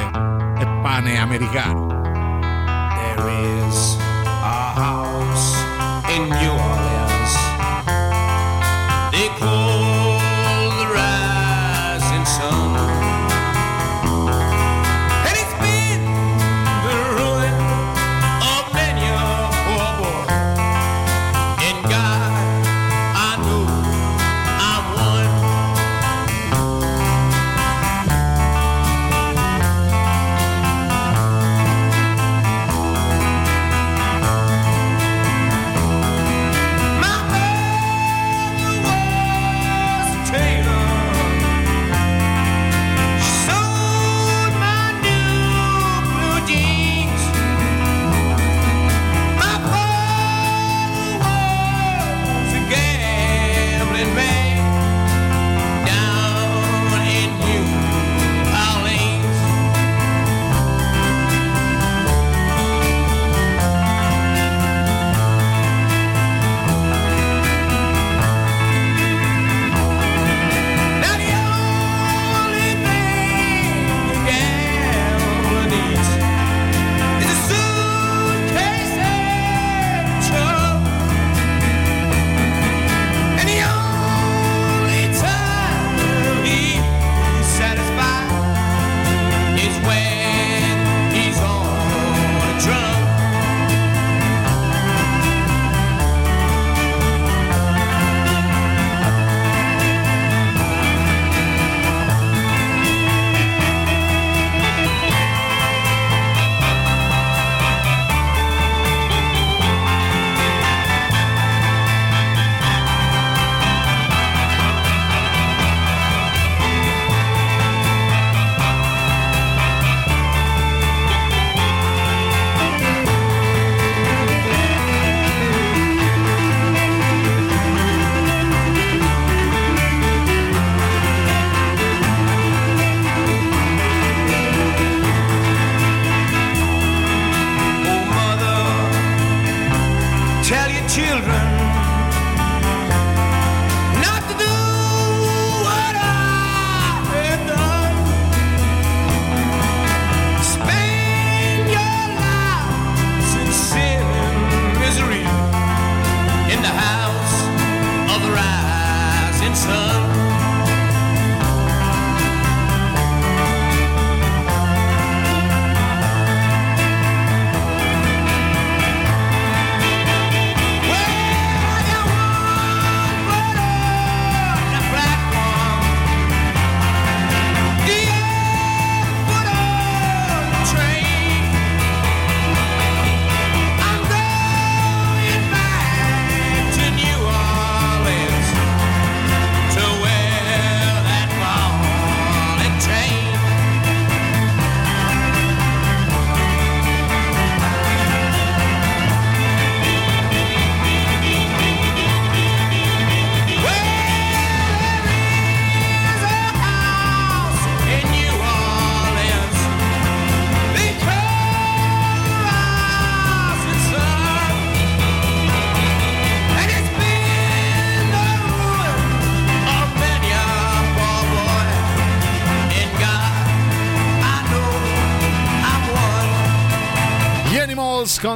[0.62, 1.89] e pane americano.
[3.16, 3.30] There
[3.68, 3.97] is
[4.43, 5.57] a house
[6.14, 7.03] in New Orleans.
[9.39, 9.93] cold.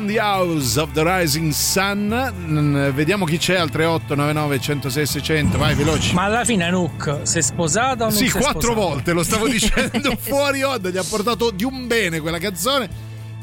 [0.08, 2.90] The House of the Rising Sun.
[2.94, 5.58] Vediamo chi c'è al 3899 106 600.
[5.58, 6.14] Vai, veloci.
[6.14, 10.16] Ma alla fine Nook si è sposata o non Sì, quattro volte lo stavo dicendo
[10.18, 10.88] fuori onda.
[10.88, 12.88] Gli ha portato di un bene quella canzone.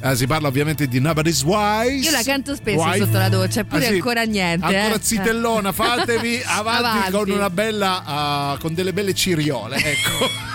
[0.02, 2.06] Eh, si parla ovviamente di Nobody's Wise.
[2.06, 2.98] Io la canto spesso Wife.
[3.06, 3.94] sotto la doccia, eppure Ah, sì?
[3.94, 4.66] ancora niente.
[4.66, 5.00] Ancora eh.
[5.02, 7.12] zitellona, fatevi avanti, Avanti.
[7.12, 10.54] con una bella ah, con delle belle ciriole, ecco.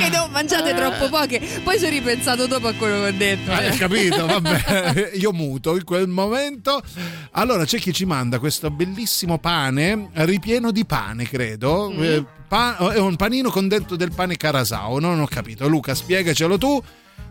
[0.00, 1.40] Che non mangiate troppo poche.
[1.62, 3.50] Poi sono ripensato dopo a quello che ho detto.
[3.50, 3.66] eh.
[3.68, 4.26] Hai capito?
[4.26, 6.82] Vabbè, io muto in quel momento.
[7.32, 11.90] Allora, c'è chi ci manda questo bellissimo pane ripieno di pane, credo.
[11.94, 12.02] Mm.
[12.02, 14.98] Eh, pa- è un panino con dentro del pane carasao.
[14.98, 15.68] Non ho capito.
[15.68, 16.82] Luca, spiegacelo tu.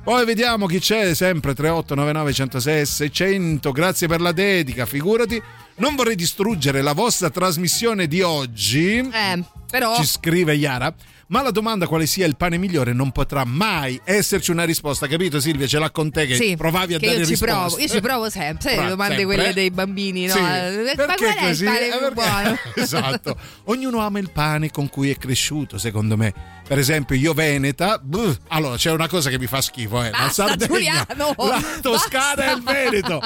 [0.03, 3.71] Poi vediamo chi c'è, sempre 3899 106 600.
[3.71, 5.41] Grazie per la dedica, figurati.
[5.76, 8.97] Non vorrei distruggere la vostra trasmissione di oggi.
[8.97, 9.95] Eh, però.
[9.95, 10.93] Ci scrive Iara.
[11.28, 15.39] Ma la domanda quale sia il pane migliore non potrà mai esserci una risposta, capito
[15.39, 15.65] Silvia?
[15.65, 17.45] Ce l'ha con te che Sì, provavi a dare io ci risposte.
[17.55, 19.36] provo, io ci provo sempre, sai, le domande sempre.
[19.36, 20.34] quelle dei bambini, no?
[20.34, 21.63] Sì, Eh, Ma qual è così?
[21.63, 22.57] il pane Eh, più perché- buono?
[22.76, 23.38] esatto.
[23.63, 26.34] Ognuno ama il pane con cui è cresciuto, secondo me.
[26.67, 30.11] Per esempio, io Veneta, buh, allora c'è una cosa che mi fa schifo, eh.
[30.11, 32.51] la Basta, Sardegna, Giuliano, la Toscana basta.
[32.51, 32.61] e il
[32.91, 33.21] Veneto.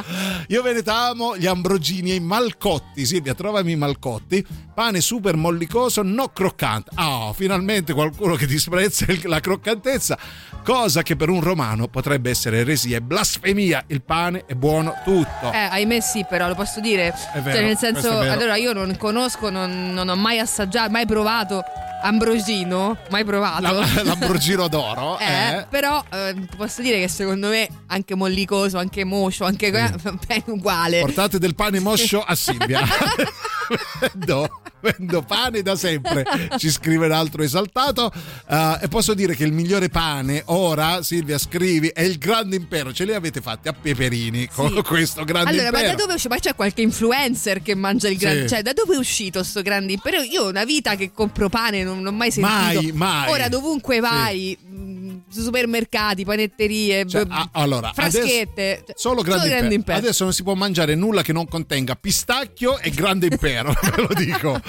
[0.48, 3.06] Io Veneta amo gli ambrogini e i malcotti.
[3.06, 4.46] Silvia, trovami malcotti.
[4.74, 6.92] Pane super mollicoso, no croccante.
[6.96, 10.18] Ah, finalmente qualcuno che disprezza la croccantezza,
[10.64, 13.86] cosa che per un romano potrebbe essere eresia e blasfemia.
[13.88, 15.52] Il pane è buono tutto.
[15.52, 17.14] Eh, ahimè sì, però lo posso dire.
[17.34, 21.08] È vero, cioè, nel senso, allora io non conosco, non, non ho mai assaggiato, mai
[21.08, 21.64] provato
[22.02, 23.62] Ambrosino, mai provato.
[23.62, 25.18] La- L'ambrogino d'oro.
[25.28, 25.66] Eh, eh.
[25.70, 29.94] però eh, posso dire che secondo me anche mollicoso, anche moscio, anche bene
[30.48, 31.00] uguale.
[31.02, 32.82] Portate del pane moscio a Silvia.
[34.00, 36.24] vendo, vendo pane da sempre,
[36.58, 38.12] ci scrive l'altro esaltato.
[38.48, 42.94] Eh, e posso dire che il migliore pane ora, Silvia, scrivi, è il grande impero.
[42.94, 44.82] Ce li avete fatti a peperini con Sì.
[44.84, 45.84] questo grande Allora, impero.
[45.88, 46.34] ma da dove uscito?
[46.34, 48.42] Ma c'è qualche influencer che mangia il grande.
[48.48, 48.54] Sì.
[48.54, 50.22] Cioè, da dove è uscito sto grande impero?
[50.22, 52.54] Io ho una vita che compro pane, non, non ho mai sentito.
[52.82, 53.30] Mai, mai.
[53.32, 58.84] Ora, dovunque vai, mh, supermercati, panetterie, Cioè, b- ah, allora, fraschette.
[58.84, 59.98] adesso- solo grande, grande impero.
[60.00, 64.10] Adesso non si può mangiare nulla che non contenga pistacchio e grande impero, ve lo
[64.16, 64.60] dico.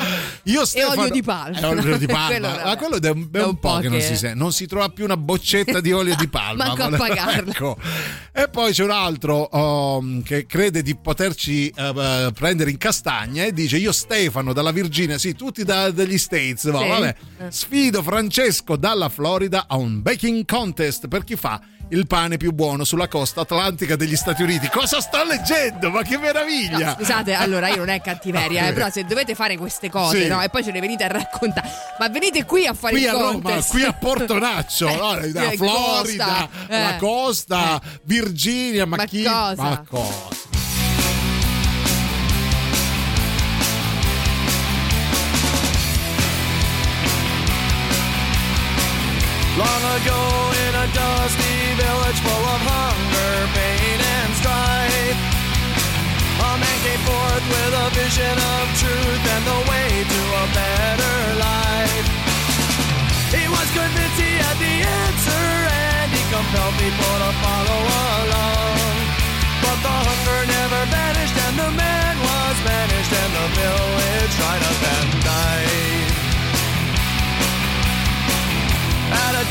[0.44, 1.58] Io Stefano, olio di palma.
[1.58, 2.26] E olio di palma.
[2.28, 4.34] Quello, Ma quello è un, è un un po' po' che non si sente.
[4.38, 6.66] Non si trova più una boccetta di olio di palma.
[6.66, 7.50] Manco a pagarla.
[7.52, 7.76] Ecco.
[8.32, 13.44] E poi c'è un altro um, che crede di poterci eh, eh, prendere in castagna
[13.44, 16.88] e dice io Stefano dalla Virginia, sì, tutti da- dagli States, va, Sì.
[16.88, 17.07] vabbè.
[17.08, 17.50] Eh.
[17.50, 22.84] Sfido Francesco dalla Florida a un baking contest per chi fa il pane più buono
[22.84, 24.68] sulla costa atlantica degli Stati Uniti.
[24.68, 25.88] Cosa sto leggendo?
[25.90, 26.88] Ma che meraviglia!
[26.88, 30.28] No, scusate, allora io non è cattiveria, eh, però se dovete fare queste cose, Sì.
[30.28, 30.42] no?
[30.42, 31.66] E poi ce le venite a raccontare,
[31.98, 35.50] ma venite qui a fare Qui il a Roma, qui a Portonaccio, no, Eh, la
[35.50, 36.98] eh, Florida, costa, la eh.
[36.98, 39.22] costa, Virginia, ma, Ma chi?
[39.22, 39.62] cosa?
[39.62, 40.46] Ma cosa?
[50.02, 50.22] Ago
[50.68, 55.20] in a dusty village full of hunger, pain, and strife,
[56.38, 61.16] a man came forth with a vision of truth and the way to a better
[61.42, 62.06] life.
[63.34, 67.80] He was convinced he had the answer and he compelled people to follow
[68.22, 68.94] along.
[69.64, 74.80] But the hunger never vanished and the man was vanished and the village dried up
[74.94, 75.97] and died.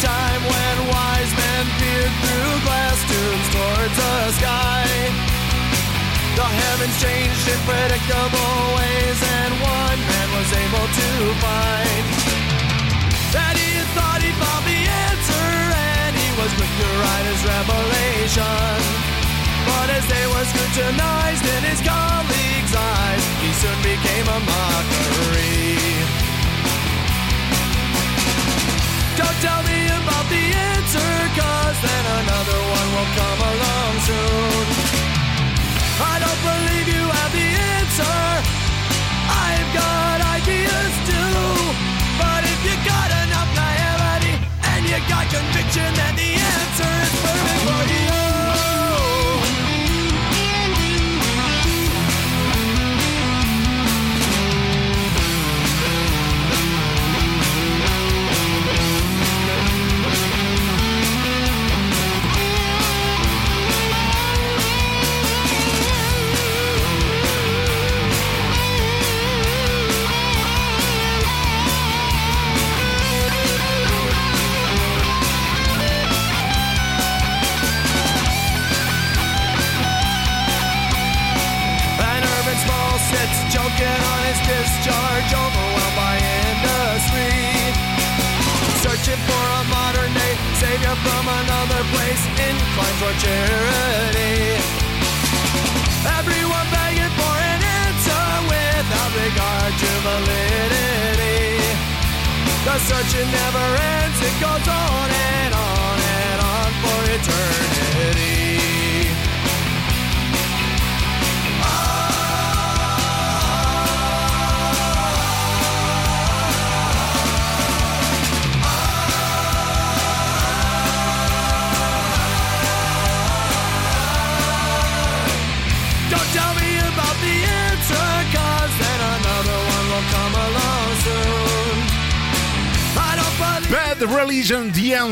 [0.02, 4.86] Time when wise men peered through glass tubes towards the sky,
[6.38, 11.10] the heavens changed in predictable ways, and one man was able to
[11.42, 12.06] find
[13.34, 17.42] that he had thought he found the answer, and he was quick to write his
[17.42, 18.78] revelation.
[19.66, 25.74] But as they were scrutinized in his colleagues' eyes, he soon became a mockery.
[29.18, 29.87] Don't tell me
[30.30, 34.66] the answer, cause then another one will come along soon.
[36.00, 38.20] I don't believe you have the answer.
[39.28, 41.42] I've got ideas too.
[42.22, 44.36] But if you got enough naivety
[44.72, 46.37] and you got conviction, then the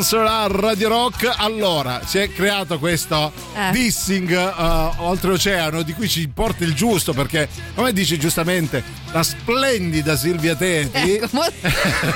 [0.05, 1.33] Answer a Radio Rock.
[1.35, 3.71] Allora, si è creato questo Eh.
[3.71, 10.15] dissing uh, oltreoceano di cui ci porta il giusto perché, come dice giustamente la splendida
[10.15, 11.41] Silvia Teti, Ecco, mo-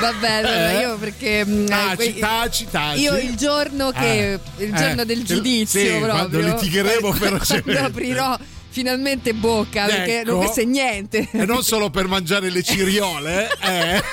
[0.02, 0.80] vabbè, allora, Eh.
[0.82, 3.00] io perché mm, eh, taci, quei- taci, taci.
[3.02, 7.42] io il giorno che Eh, il giorno eh, del giudizio sì, proprio quando litigheremo per
[7.64, 8.38] quando aprirò
[8.70, 10.32] finalmente bocca perché Ecco.
[10.34, 14.04] non ne sa niente e non solo per mangiare le ciriole, eh.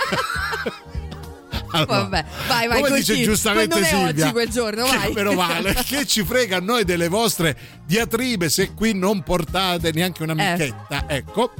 [1.85, 3.25] Vabbè, vai, vai, come dice continua.
[3.35, 5.13] giustamente Non è Silvia, oggi quel giorno, che vai.
[5.13, 10.23] meno male, che ci frega a noi delle vostre diatribe se qui non portate neanche
[10.23, 10.75] una Eh.
[11.09, 11.53] ecco.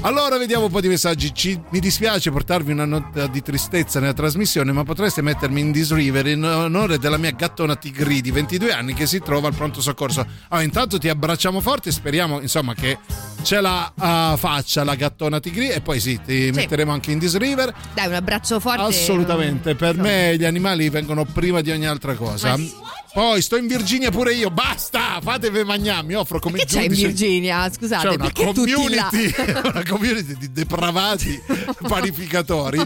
[0.00, 1.32] Allora vediamo un po' di messaggi.
[1.32, 6.26] Ci- mi dispiace portarvi una nota di tristezza nella trasmissione, ma potreste mettermi in disriver
[6.26, 10.26] in onore della mia gattona Tigri di 22 anni che si trova al pronto soccorso.
[10.48, 12.98] Ah, intanto ti abbracciamo forte e speriamo insomma che
[13.42, 17.74] ce la ah, faccia la gattona Tigri e poi sì, ti metteremo anche in disriver.
[17.94, 22.50] dai un abbraccio forte Assolutamente, per me gli animali vengono prima di ogni altra cosa.
[22.50, 22.72] Ma sì.
[23.14, 26.88] Poi sto in Virginia pure io, basta, fatevi mangiare, mi offro come che c'è in
[26.88, 27.06] giudice.
[27.06, 29.34] Virginia scusate C'è una community,
[29.72, 31.40] una community di depravati
[31.86, 32.78] panificatori.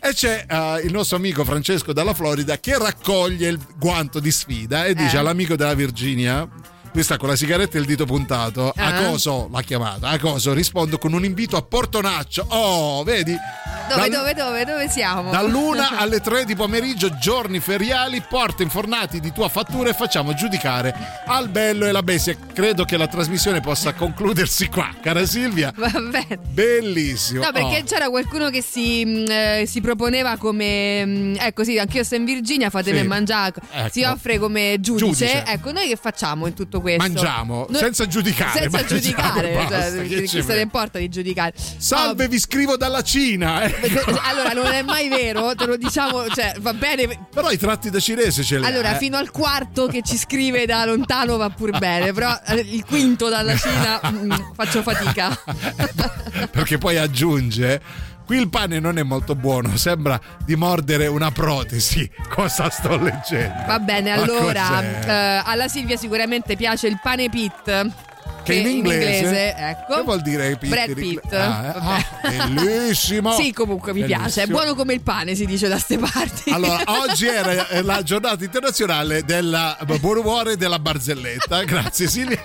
[0.00, 4.86] E c'è eh, il nostro amico Francesco dalla Florida che raccoglie il guanto di sfida
[4.86, 5.18] e dice Eh.
[5.18, 6.48] all'amico della Virginia.
[6.92, 8.72] Lui sta con la sigaretta e il dito puntato.
[8.76, 9.06] A Eh.
[9.06, 10.08] coso l'ha chiamata?
[10.08, 10.52] A coso?
[10.52, 12.46] Rispondo con un invito a Portonaccio.
[12.48, 13.36] Oh, vedi?
[13.88, 19.18] dove Dal- dove dove dove siamo Dall'una alle tre di pomeriggio, giorni feriali, porta infornati
[19.18, 20.94] di tua fattura e facciamo giudicare
[21.26, 22.36] al bello e la bestia.
[22.52, 25.72] Credo che la trasmissione possa concludersi qua, cara Silvia.
[25.74, 27.44] va bene Bellissimo.
[27.44, 27.84] No, perché Oh.
[27.84, 31.04] c'era qualcuno che si, mh, eh, si proponeva come.
[31.06, 33.06] mh, ecco, sì, anch'io sto in Virginia, fatemi Sì.
[33.06, 33.54] mangiare.
[33.70, 33.88] Ecco.
[33.90, 35.06] Si offre come giudice.
[35.26, 35.44] Giudice.
[35.46, 37.02] Ecco, noi che facciamo in tutto questo?
[37.02, 41.52] Mangiamo, Noi- senza giudicare, Senza mangiamo giudicare, basta, cioè, chi se ne importa di giudicare?
[41.76, 43.62] Salve, vi scrivo dalla Cina.
[43.62, 43.74] eh.
[44.22, 47.26] Allora, non è mai vero, te lo diciamo, cioè, va bene.
[47.32, 48.98] Però i tratti da cinese ce li Allora, eh.
[48.98, 53.28] fino al quarto che ci scrive da lontano va pur bene, però eh, il quinto
[53.28, 55.36] dalla Cina mm, faccio fatica.
[56.50, 57.80] perché poi aggiunge
[58.28, 62.08] qui il pane non è molto buono sembra di mordere una protesi.
[62.28, 63.64] Cosa sto leggendo?
[63.66, 68.06] Va bene, Ma allora, eh, alla Silvia sicuramente piace il pane pit.
[68.52, 69.94] Che in inglese, ecco.
[69.96, 71.04] che vuol dire Brad in Pitt.
[71.04, 71.36] inglese?
[71.36, 71.66] Ah,
[72.24, 72.36] eh?
[72.38, 74.22] Ah, bellissimo Sì, comunque mi piace.
[74.42, 74.56] È Bellissimo.
[74.58, 76.50] buono come il pane, si dice da ste parti.
[76.50, 81.62] Allora, oggi era eh, la giornata internazionale del buon umore e della barzelletta.
[81.68, 82.42] Grazie Silvia.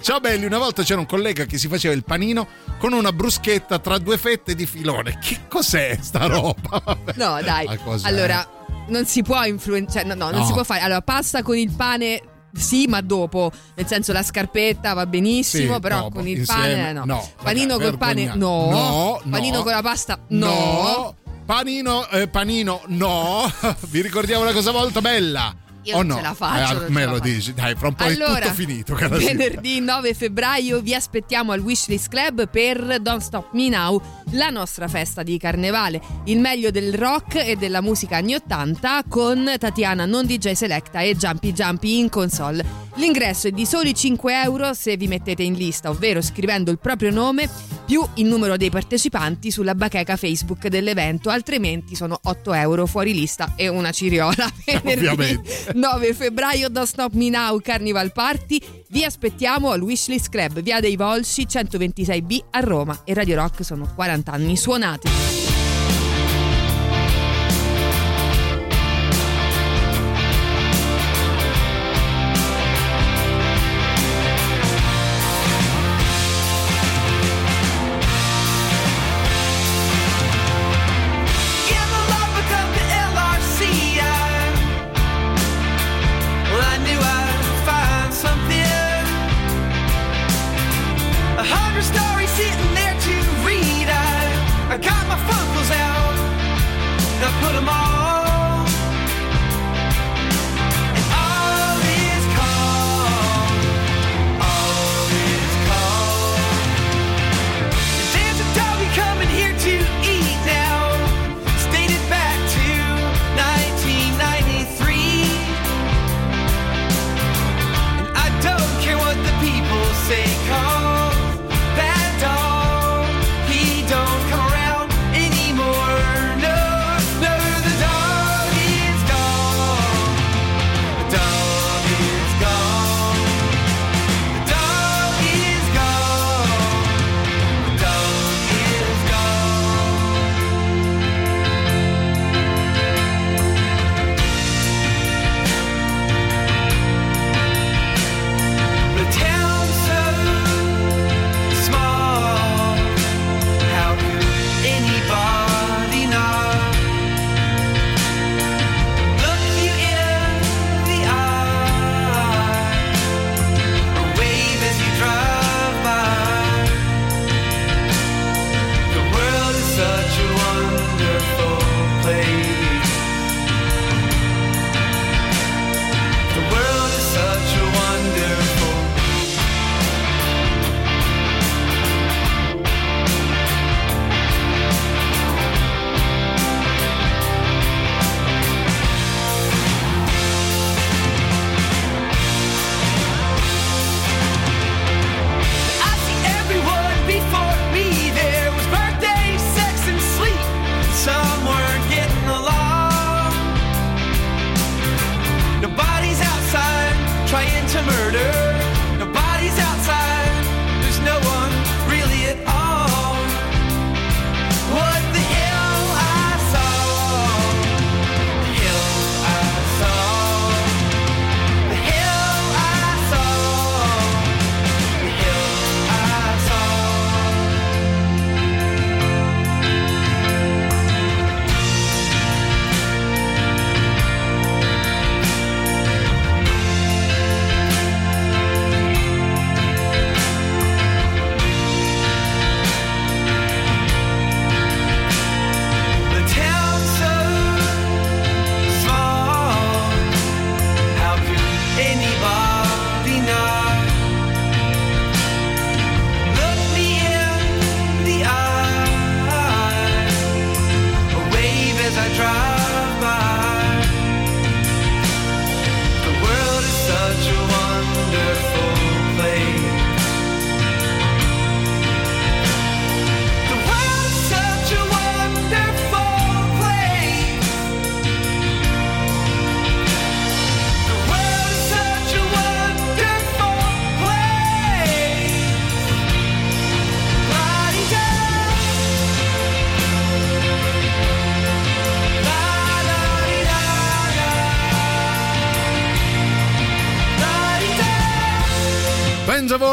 [0.00, 2.46] Ciao belli, una volta c'era un collega che si faceva il panino
[2.78, 5.18] con una bruschetta tra due fette di filone.
[5.20, 6.80] Che cos'è sta roba?
[6.84, 7.12] Vabbè.
[7.16, 7.68] No, dai.
[8.02, 8.48] Allora,
[8.88, 10.06] non si può influenzare.
[10.06, 10.46] No, no, non No.
[10.46, 10.80] si può fare.
[10.80, 12.22] Allora, pasta con il pane.
[12.52, 16.60] Sì, ma dopo, nel senso la scarpetta va benissimo, Sì, però dopo, con il insieme,
[16.74, 17.04] pane no.
[17.04, 17.28] no.
[17.42, 18.70] Panino Vabbè, col pane vergogna- no.
[18.70, 19.30] No, no.
[19.30, 21.14] Panino con la pasta no.
[21.46, 23.50] Panino, eh, panino, no.
[23.88, 25.54] Vi ricordiamo una cosa molto bella.
[25.90, 26.16] Io o non no?
[26.16, 27.22] ce la faccio, Eh, me lo faccio.
[27.24, 28.94] dici, dai, fra un po' Allora, è tutto finito.
[28.94, 34.00] venerdì 9 febbraio vi aspettiamo al Wishlist Club per Don't Stop Me Now,
[34.32, 36.00] la nostra festa di carnevale.
[36.24, 41.14] Il meglio del rock e della musica anni 80 con Tatiana non DJ Selecta e
[41.16, 42.88] Jumpy Jumpy in console.
[42.96, 47.10] L'ingresso è di soli 5 euro se vi mettete in lista, ovvero scrivendo il proprio
[47.10, 47.48] nome
[47.86, 53.54] più il numero dei partecipanti sulla bacheca Facebook dell'evento, altrimenti sono 8 euro fuori lista
[53.56, 54.48] e una ciriola.
[54.84, 55.72] Ovviamente.
[55.80, 58.60] 9 febbraio Don't Stop Me Now Carnival Party.
[58.88, 63.90] Vi aspettiamo al Wishlist Club, via dei Volsci 126B a Roma e Radio Rock sono
[63.94, 65.49] 40 anni suonati.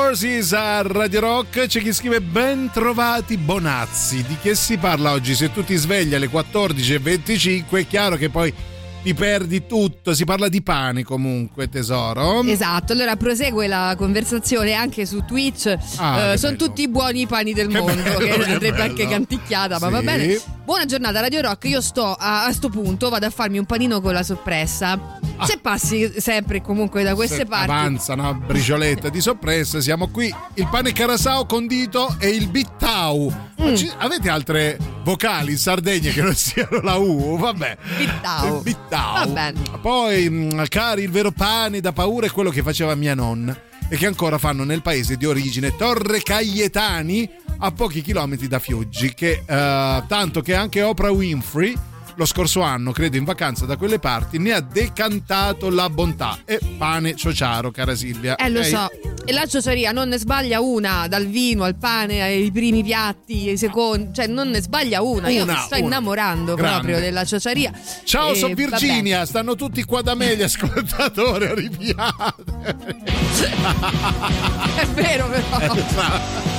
[0.07, 5.35] Horses a Radio Rock c'è chi scrive ben trovati Bonazzi di che si parla oggi
[5.35, 8.53] se tu ti svegli alle 14.25 è chiaro che poi
[9.03, 15.05] ti perdi tutto si parla di pane comunque tesoro Esatto, allora prosegue la conversazione anche
[15.05, 15.75] su Twitch.
[15.97, 16.65] Ah, Eh, sono bello.
[16.67, 20.05] tutti i buoni pani del Che mondo, bello, che andrebbe anche canticchiata, ma va Sì.
[20.05, 20.41] bene.
[20.65, 24.01] Buona giornata Radio Rock, io sto a, a sto punto, vado a farmi un panino
[24.01, 25.16] con la sorpresa.
[25.45, 27.69] Se passi sempre comunque da queste Se parti.
[27.71, 30.33] avanza una bricioletta di soppressa siamo qui.
[30.55, 33.45] Il pane carasao condito e il bittau.
[33.61, 33.73] Mm.
[33.75, 37.37] ci- avete altre vocali in Sardegna che non siano la U?
[37.37, 37.77] Vabbè.
[37.97, 38.61] Bittau.
[38.61, 39.33] Bittau.
[39.81, 43.55] Poi mm, cari il vero pane da paura è quello che faceva mia nonna
[43.89, 49.13] e che ancora fanno nel paese di origine Torre Caglietani a pochi chilometri da Fiuggi
[49.13, 51.75] che eh, tanto che anche Oprah Winfrey
[52.17, 56.39] lo scorso anno, credo in vacanza da quelle parti, ne ha decantato la bontà.
[56.45, 58.35] E pane ciociaro, cara Silvia.
[58.35, 58.65] Eh, lo Ok?
[58.65, 58.89] so.
[59.23, 63.57] E la ciociaria non ne sbaglia una, dal vino al pane, ai primi piatti, ai
[63.57, 65.27] secondi, cioè non ne sbaglia una.
[65.29, 65.85] Io Una, mi sto una.
[65.85, 66.75] innamorando Grande.
[66.77, 67.71] proprio della ciociaria.
[68.03, 68.67] Ciao, E sono vabbè.
[68.69, 72.45] Virginia, stanno tutti qua da me gli ascoltatori arrabbiati.
[74.77, 76.56] È vero però.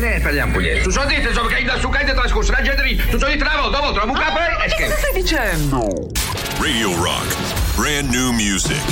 [0.00, 0.80] bene per gli ampuglie.
[0.80, 3.36] Tu so dite, so che in da su caide trascorso, la gente tu so di
[3.36, 6.10] travo, dopo trovo un capo ah, e Che stai dicendo?
[6.58, 7.36] Radio Rock,
[7.76, 8.82] brand new music.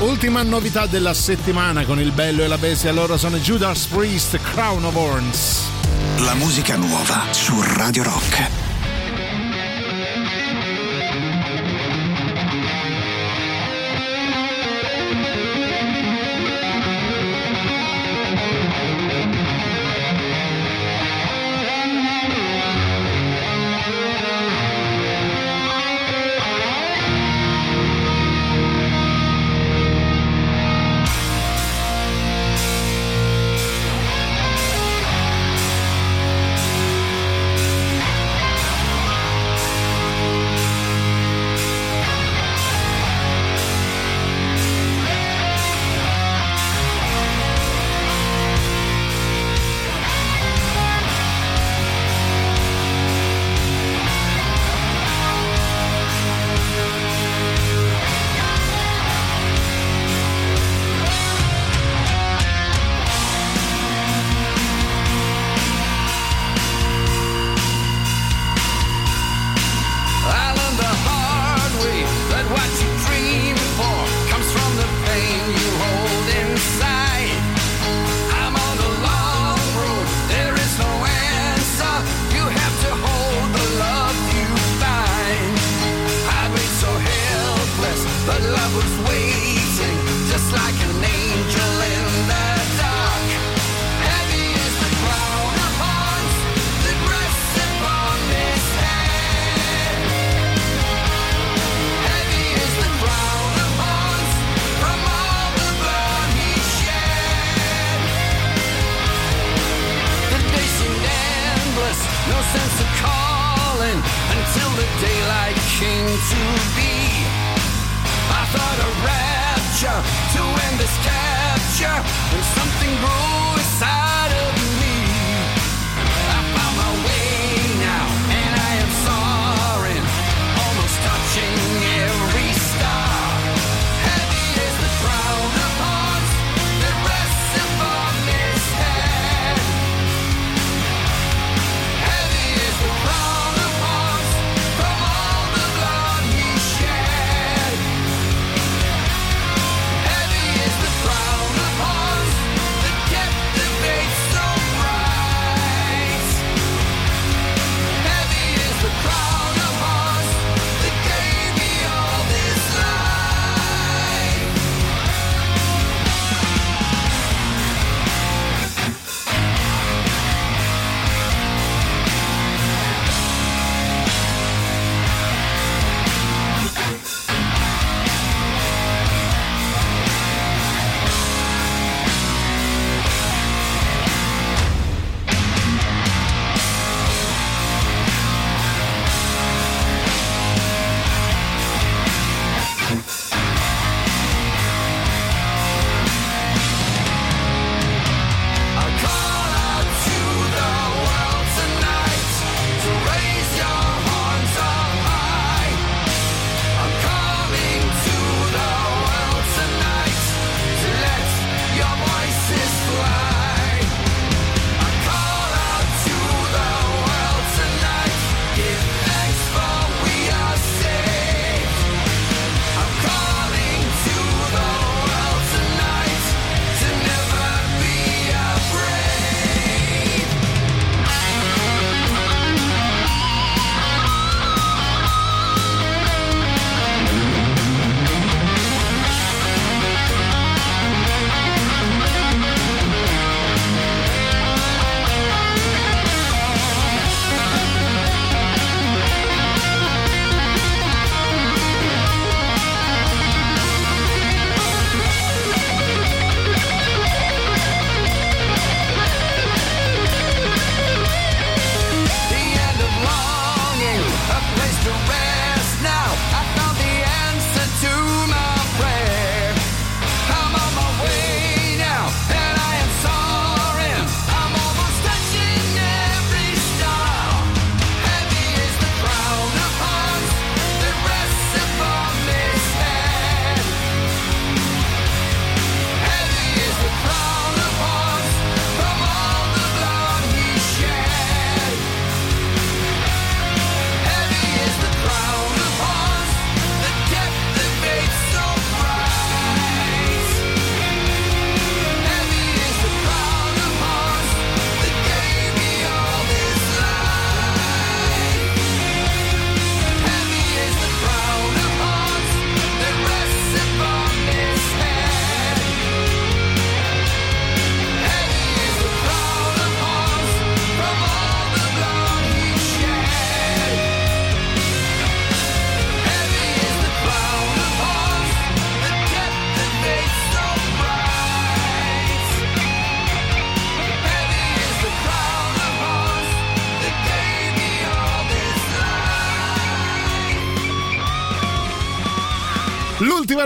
[0.00, 4.84] Ultima novità della settimana con il bello e la bestia, Allora sono Judas Priest, Crown
[4.84, 5.62] of Horns.
[6.18, 8.67] La musica nuova su Radio Rock.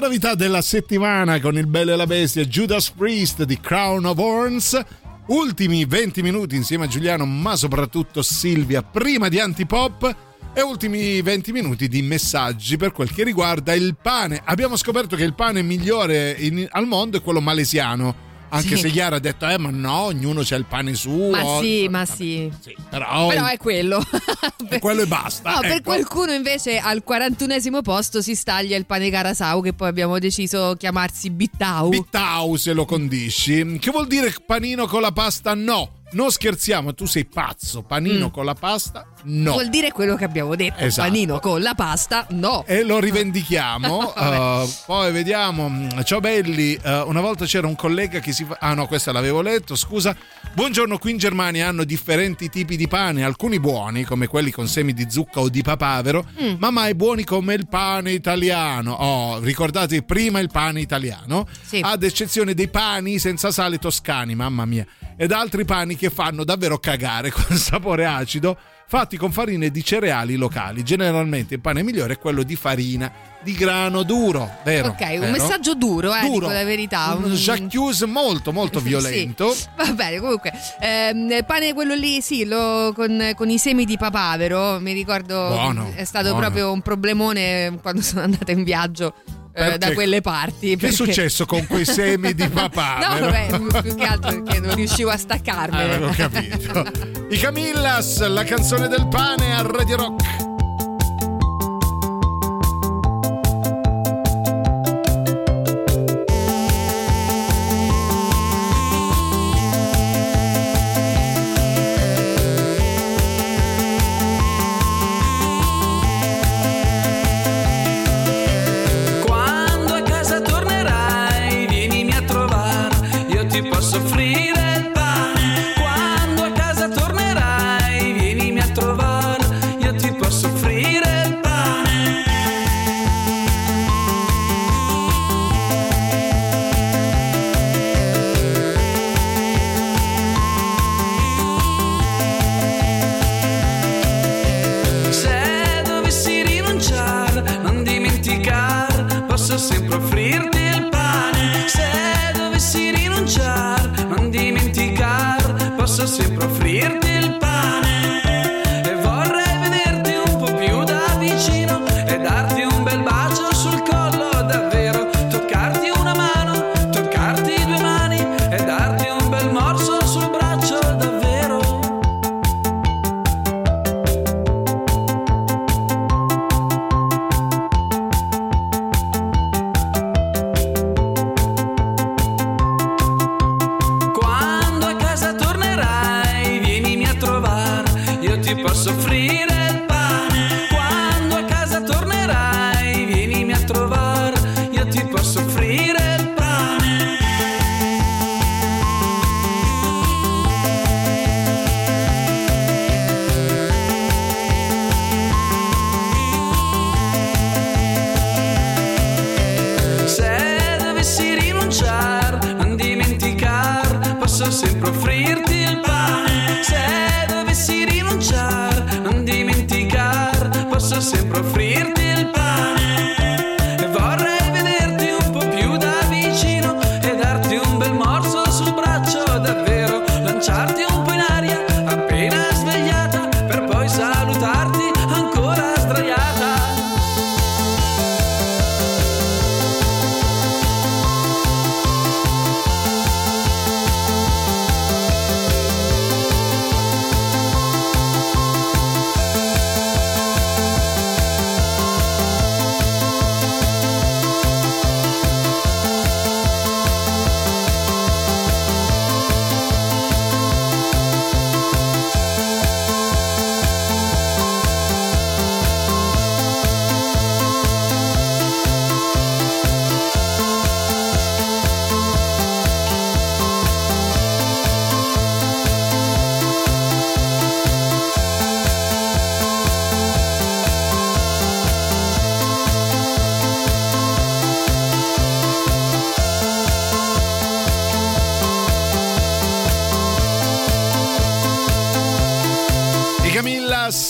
[0.02, 4.84] Novità della settimana con il bello e la bestia Judas Priest di Crown of Horns.
[5.26, 10.16] Ultimi 20 minuti insieme a Giuliano, ma soprattutto Silvia, prima di Antipop.
[10.54, 14.42] E ultimi 20 minuti di messaggi per quel che riguarda il pane.
[14.44, 18.31] Abbiamo scoperto che il pane migliore in- al mondo è quello malesiano.
[18.54, 18.82] Anche Sì.
[18.82, 21.30] se Chiara ha detto, eh, ma no, ognuno c'ha il pane suo.
[21.30, 22.52] Ma sì, ma sì.
[22.90, 24.04] Però, Però è quello.
[24.68, 25.54] e quello e basta.
[25.54, 25.82] No, per ecco.
[25.84, 31.30] qualcuno invece al 41esimo posto si staglia il pane carasau che poi abbiamo deciso chiamarsi
[31.30, 31.88] Bittau.
[31.88, 33.78] Bittau se lo condisci.
[33.78, 35.54] Che vuol dire panino con la pasta?
[35.54, 36.00] No.
[36.12, 37.82] Non scherziamo, tu sei pazzo.
[37.82, 38.30] Panino Mm.
[38.30, 39.06] con la pasta?
[39.24, 39.52] No.
[39.52, 40.78] Vuol dire quello che abbiamo detto.
[40.82, 41.08] Esatto.
[41.08, 42.26] Panino con la pasta?
[42.30, 42.64] No.
[42.66, 44.12] E lo rivendichiamo.
[44.22, 45.88] Uh, poi vediamo.
[46.04, 46.78] Ciao belli.
[46.82, 48.56] Uh, una volta c'era un collega che si fa.
[48.60, 49.74] Ah, no, questa l'avevo letto.
[49.74, 50.14] Scusa.
[50.54, 50.98] Buongiorno.
[50.98, 53.24] Qui in Germania hanno differenti tipi di pane.
[53.24, 56.54] Alcuni buoni, come quelli con semi di zucca o di papavero, Mm.
[56.58, 58.92] ma mai buoni come il pane italiano.
[58.92, 61.46] Oh, ricordate prima il pane italiano?
[61.80, 64.86] Ad eccezione dei pani senza sale toscani, mamma mia.
[65.16, 68.56] Ed altri pani che fanno davvero cagare con sapore acido.
[68.84, 70.82] Fatti con farine di cereali locali.
[70.82, 73.10] Generalmente il pane migliore è quello di farina
[73.42, 74.88] di grano duro, vero?
[74.88, 75.32] Ok, un Vero?
[75.32, 76.40] messaggio duro, eh, Duro.
[76.40, 77.14] dico la verità.
[77.18, 79.50] Un j'accuse molto molto violento.
[79.54, 83.86] Sì, va bene, comunque, ehm, il pane quello lì, sì, lo- con, con i semi
[83.86, 86.40] di papavero, mi ricordo Buono, è stato buono.
[86.40, 89.14] proprio un problemone quando sono andata in viaggio
[89.54, 90.76] eh, da quelle parti.
[90.76, 93.26] Che è successo con quei semi di No, papavero?
[93.26, 95.94] vabbè, più che altro perché non riuscivo a Ah, staccarmene.
[95.94, 96.84] avevo capito.
[97.30, 100.41] I Camillas, la canzone del pane a Radio Rock.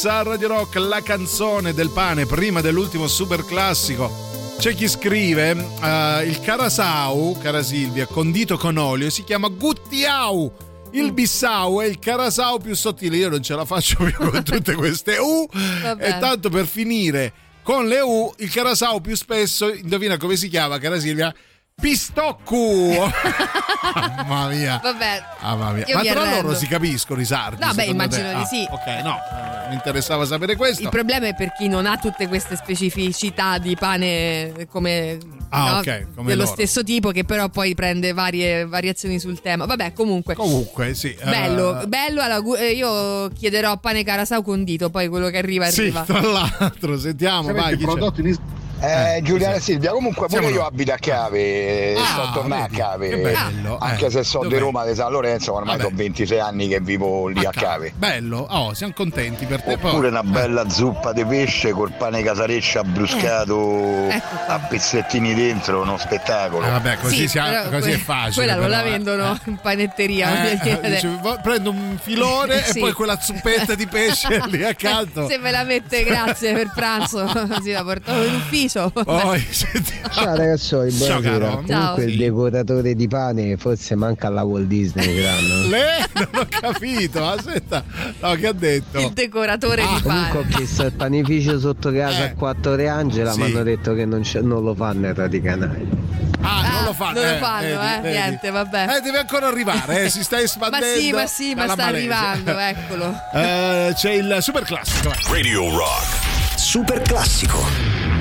[0.02, 4.10] Camillas a Radio Rock, la canzone del pane prima dell'ultimo super classico.
[4.58, 10.52] C'è chi scrive: eh, il carasau, cara Silvia, condito con olio, si chiama guttiau.
[10.90, 13.16] Il bissau è il carasau più sottile.
[13.16, 15.46] Io non ce la faccio più con tutte queste U.
[15.52, 16.08] Vabbè.
[16.08, 20.78] E tanto per finire con le U, il carasau più spesso, indovina come si chiama,
[20.78, 21.32] cara Silvia?
[21.82, 22.94] Pistoccu!
[24.26, 24.78] Mamma mia.
[24.80, 25.22] Vabbè.
[25.42, 25.84] Mamma mia.
[25.92, 26.42] Ma tra arrendo.
[26.42, 27.60] loro si capiscono i sardi?
[27.60, 28.16] No, beh, secondo te?
[28.20, 28.66] immagino di Ah, sì.
[28.70, 30.82] Ok, no, eh, mi interessava sapere questo.
[30.82, 35.18] Il problema è per chi non ha tutte queste specificità di pane come,
[35.48, 36.54] Ah, no, ok, come dello loro.
[36.54, 39.66] stesso tipo che però poi prende varie variazioni sul tema.
[39.66, 40.34] Vabbè, comunque.
[40.36, 41.12] Comunque, sì.
[41.18, 42.20] eh, Bello, bello.
[42.22, 46.02] alla gu- eh, io chiederò pane carasau condito, poi quello che arriva Sì, arriva.
[46.02, 47.76] tra l'altro, sentiamo, vai.
[47.76, 48.36] chi c'è?
[48.84, 49.72] Eh, Giuliana sì.
[49.72, 54.06] Silvia, comunque pure Siamo io abito a Cave, Ah, sto tornando a Cave, bello, anche
[54.06, 54.10] eh.
[54.10, 54.58] se sono di?
[54.58, 57.92] Roma di San Lorenzo, ormai sono 26 anni che vivo lì a Cave.
[57.94, 59.74] Bello, oh, siamo contenti per te.
[59.74, 65.96] Oppure una bella zuppa di pesce col pane casareccia abbruscato Ecco a pezzettini dentro, uno
[65.96, 66.66] spettacolo.
[66.66, 68.34] Eh, vabbè, così, Sì, si ha- però così que- è facile.
[68.34, 68.90] Quella non la eh.
[68.90, 70.50] vendono in panetteria.
[70.50, 70.58] Eh,
[70.90, 72.78] dice, "Va- prendo un filone Sì.
[72.78, 75.28] e poi quella zuppetta di pesce lì accanto.
[75.28, 77.24] Se me la mette, grazie per pranzo.
[77.48, 78.71] Così la porto in ufficio.
[78.90, 80.08] Poi sentiamo.
[80.12, 81.46] Ciao ragazzoli, Ciao, caro.
[81.46, 81.96] Comunque Ciao.
[82.00, 85.68] il decoratore di pane forse manca alla Walt Disney quest'anno.
[85.68, 87.84] Lei non ho capito, aspetta.
[88.20, 88.98] No, che ha detto?
[89.00, 90.54] Il decoratore Ah, di Comunque ho pane.
[90.54, 92.28] chiesto il panificio sotto casa Eh.
[92.28, 93.40] a Quattro Re Angela, Sì.
[93.40, 96.10] mi hanno detto che non, non lo fanno in Radicanale.
[96.44, 97.20] Ah, non Ah, lo fanno.
[97.20, 98.16] non lo eh, fanno, vedi, eh, vedi.
[98.16, 98.96] niente, vabbè.
[98.96, 100.98] Eh, deve ancora arrivare, eh, si sta Ma espandendo.
[101.00, 102.18] sì, ma sì, ma sta Malesia.
[102.18, 103.14] arrivando, eccolo.
[103.32, 105.12] Eh, c'è il super classico.
[105.30, 106.56] Radio Rock.
[106.56, 108.11] Super classico.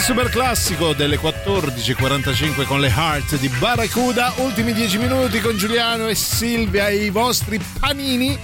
[0.00, 4.32] Super classico delle 14.45 con le Heart di Barracuda.
[4.36, 8.38] Ultimi 10 minuti con Giuliano e Silvia e i vostri panini.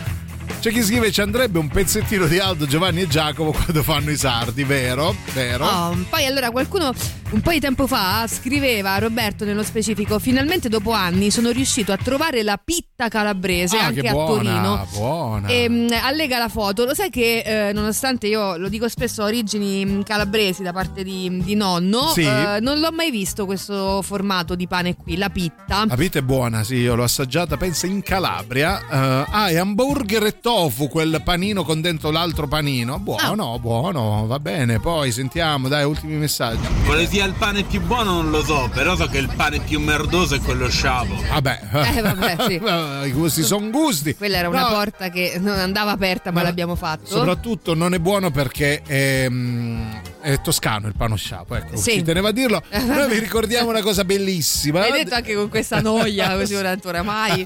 [0.60, 4.16] C'è chi scrive ci andrebbe un pezzettino di Aldo, Giovanni e Giacomo quando fanno i
[4.16, 5.14] sardi, vero?
[5.32, 5.66] Vero?
[5.66, 6.92] Oh, poi allora qualcuno
[7.32, 11.96] un po' di tempo fa scriveva, Roberto nello specifico, finalmente dopo anni sono riuscito a
[11.96, 14.86] trovare la pitta calabrese Ah, anche che a buona, Torino.
[14.92, 15.48] buona.
[15.48, 16.84] E mh, allega la foto.
[16.84, 21.02] Lo sai che eh, nonostante io lo dico spesso ho origini mh, calabresi da parte
[21.02, 22.22] di, di nonno, Sì.
[22.22, 25.84] eh, non l'ho mai visto questo formato di pane qui, la pitta.
[25.88, 28.78] La pita è buona, sì, io l'ho assaggiata, penso in Calabria.
[28.80, 32.98] Eh, ah, è hamburger e tofu, quel panino con dentro l'altro panino.
[32.98, 34.78] Buono, buono, va bene.
[34.80, 36.66] Poi sentiamo, dai, ultimi messaggi.
[36.84, 39.78] Quale sia il pane più buono non lo so, però so che il pane più
[39.78, 41.22] merdoso è quello sciavo.
[41.30, 41.60] Vabbè,
[41.94, 42.54] Eh, vabbè, sì.
[43.06, 44.16] i gusti sono gusti.
[44.16, 47.06] Quella era una No, porta che non andava aperta, ma, Ma l'abbiamo fatto.
[47.06, 49.90] Soprattutto non è buono perché è, mm,
[50.22, 51.92] è toscano il pano sciapo, ecco, Sì.
[51.92, 52.62] ci teneva a dirlo.
[52.86, 54.82] Noi vi ricordiamo una cosa bellissima.
[54.82, 57.44] Hai detto anche con questa noia, così oramai.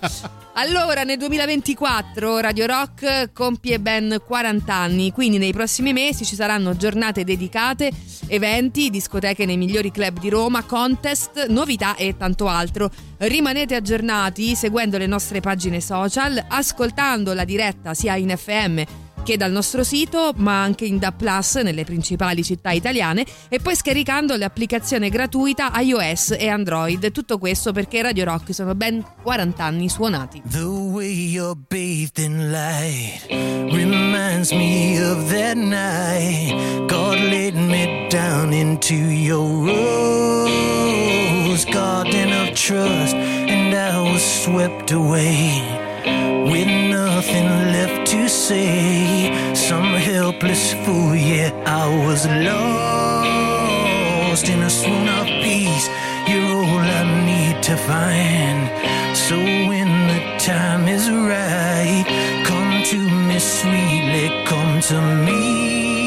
[0.59, 6.77] Allora, nel 2024 Radio Rock compie ben 40 anni, quindi nei prossimi mesi ci saranno
[6.77, 7.91] giornate dedicate,
[8.29, 12.91] eventi, discoteche nei migliori club di Roma, contest, novità e tanto altro.
[13.19, 18.81] Rimanete aggiornati seguendo le nostre pagine social, ascoltando la diretta sia in FM
[19.27, 23.75] che dal nostro sito, ma anche in DA Plus nelle principali città italiane e poi
[23.75, 27.11] scaricando l'applicazione gratuita iOS e Android.
[27.11, 30.43] Tutto questo perché Radio Rock sono ben 40 anni suonati.
[30.49, 33.27] The way you're bathed in light
[33.73, 40.87] reminds me of that night God laid me down into your rose
[41.73, 45.85] garden of trust, and I was swept away
[46.51, 49.55] with nothing left to say.
[49.55, 53.27] Some helpless fool, yeah, I was lost
[54.49, 55.89] in a swoon of peace.
[56.29, 58.69] You're all I need to find.
[59.17, 59.37] So
[59.71, 62.05] when the time is right,
[62.47, 66.06] come to me sweetly, come to me.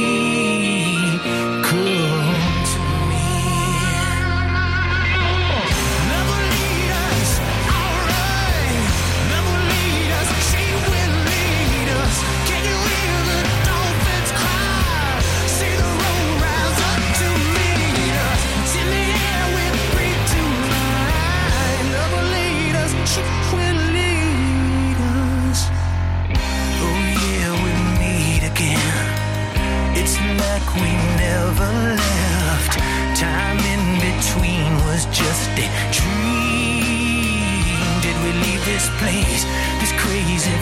[30.76, 32.74] we never left.
[33.18, 35.68] Time in between was just a
[35.98, 37.78] dream.
[38.06, 39.44] Did we leave this place?
[39.80, 40.58] This crazy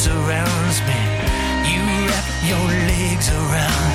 [0.00, 1.00] surrounds me.
[1.72, 3.89] You wrap your legs around.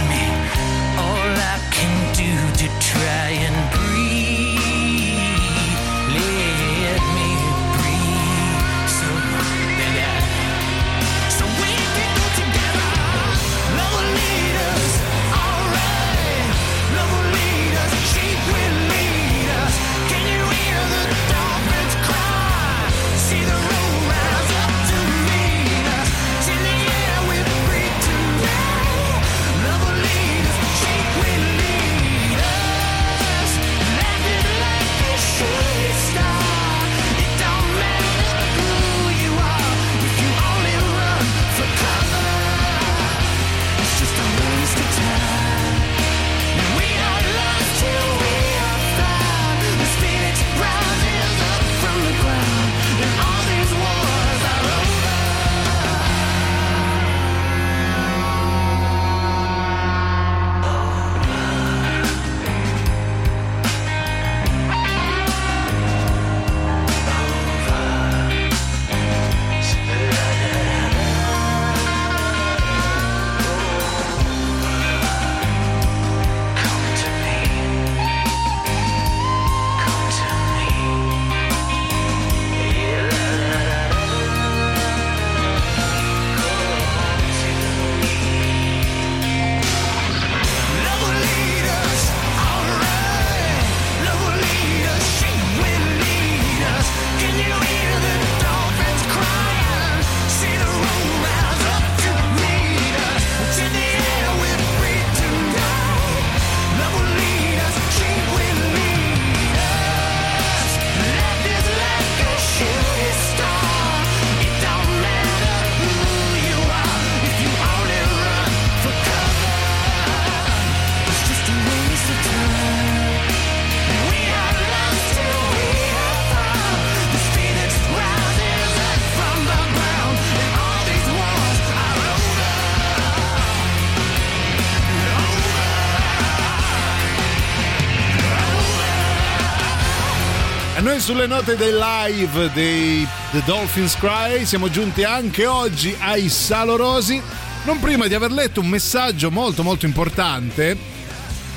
[141.05, 147.21] Sulle note dei live dei The Dolphins Cry siamo giunti anche oggi ai Salorosi,
[147.65, 150.75] non prima di aver letto un messaggio molto molto importante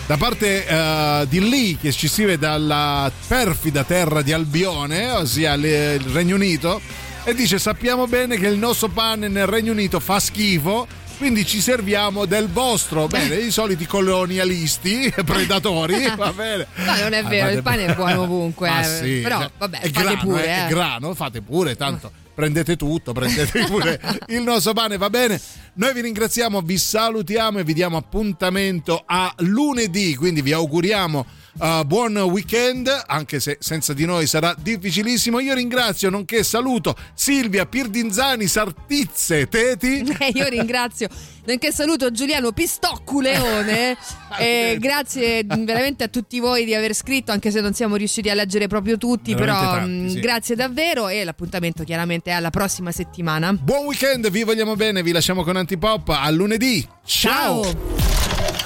[0.05, 5.95] da parte eh, di Lee che ci scrive dalla perfida terra di Albione, ossia le-
[5.95, 6.79] il Regno Unito,
[7.25, 10.87] e dice sappiamo bene che il nostro pane nel Regno Unito fa schifo.
[11.19, 16.66] Quindi ci serviamo del vostro, bene, i soliti colonialisti, predatori, va bene.
[16.77, 18.69] No, non è Ah, vero, fate- il pane è buono ovunque.
[18.70, 18.85] Ma eh.
[18.85, 20.47] sì, Però, cioè, vabbè, è grano, pure.
[20.47, 20.65] eh, eh.
[20.66, 25.40] è grano, fate pure, tanto prendete tutto, prendete pure il nostro pane, va bene?
[25.74, 31.27] Noi vi ringraziamo, vi salutiamo e vi diamo appuntamento a lunedì, quindi vi auguriamo
[31.59, 35.41] uh, buon weekend, anche se senza di noi sarà difficilissimo.
[35.41, 40.07] Io ringrazio, nonché saluto Silvia Pirdinzani Sartizze Teti.
[40.19, 41.09] Eh, io ringrazio,
[41.45, 43.97] nonché saluto Giuliano Pistocculeone.
[44.39, 48.35] e grazie veramente a tutti voi di aver scritto, anche se non siamo riusciti a
[48.35, 49.33] leggere proprio tutti.
[49.35, 50.20] Veramente però tanti, mh, sì.
[50.20, 51.09] grazie davvero.
[51.09, 53.53] E l'appuntamento chiaramente è alla prossima settimana.
[53.53, 56.09] Buon weekend, vi vogliamo bene, vi lasciamo con Antipop.
[56.09, 56.87] A lunedì.
[57.05, 57.62] Ciao.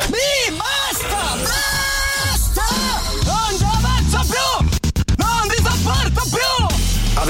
[0.09, 0.57] Mi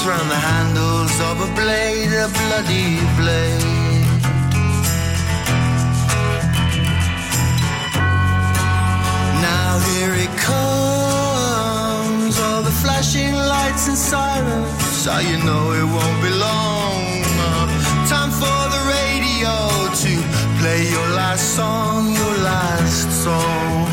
[0.00, 4.06] Knuckles, round the handles of a blade, a bloody blade.
[9.42, 15.06] Now here it comes, all the flashing lights and sirens.
[15.06, 17.22] How you know it won't be long.
[18.08, 19.52] Time for the radio
[20.02, 20.12] to
[20.60, 23.88] play your last song, your last song.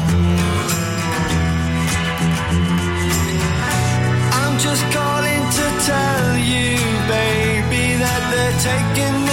[4.34, 5.17] I'm just to
[5.88, 6.76] tell you,
[7.08, 9.27] baby, that they're taking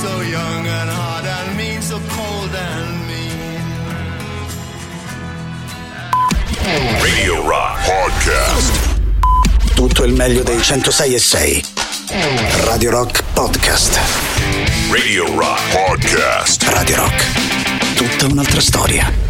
[0.00, 3.60] so young and hard and mean, so cold and mean?
[7.02, 8.98] Radio Rock Podcast.
[9.74, 11.62] Tutto il meglio dei 106 e 6.
[12.64, 14.00] Radio Rock Podcast.
[14.90, 16.62] Radio Rock Podcast.
[16.62, 17.94] Radio Rock.
[17.94, 19.29] Tutta un'altra storia.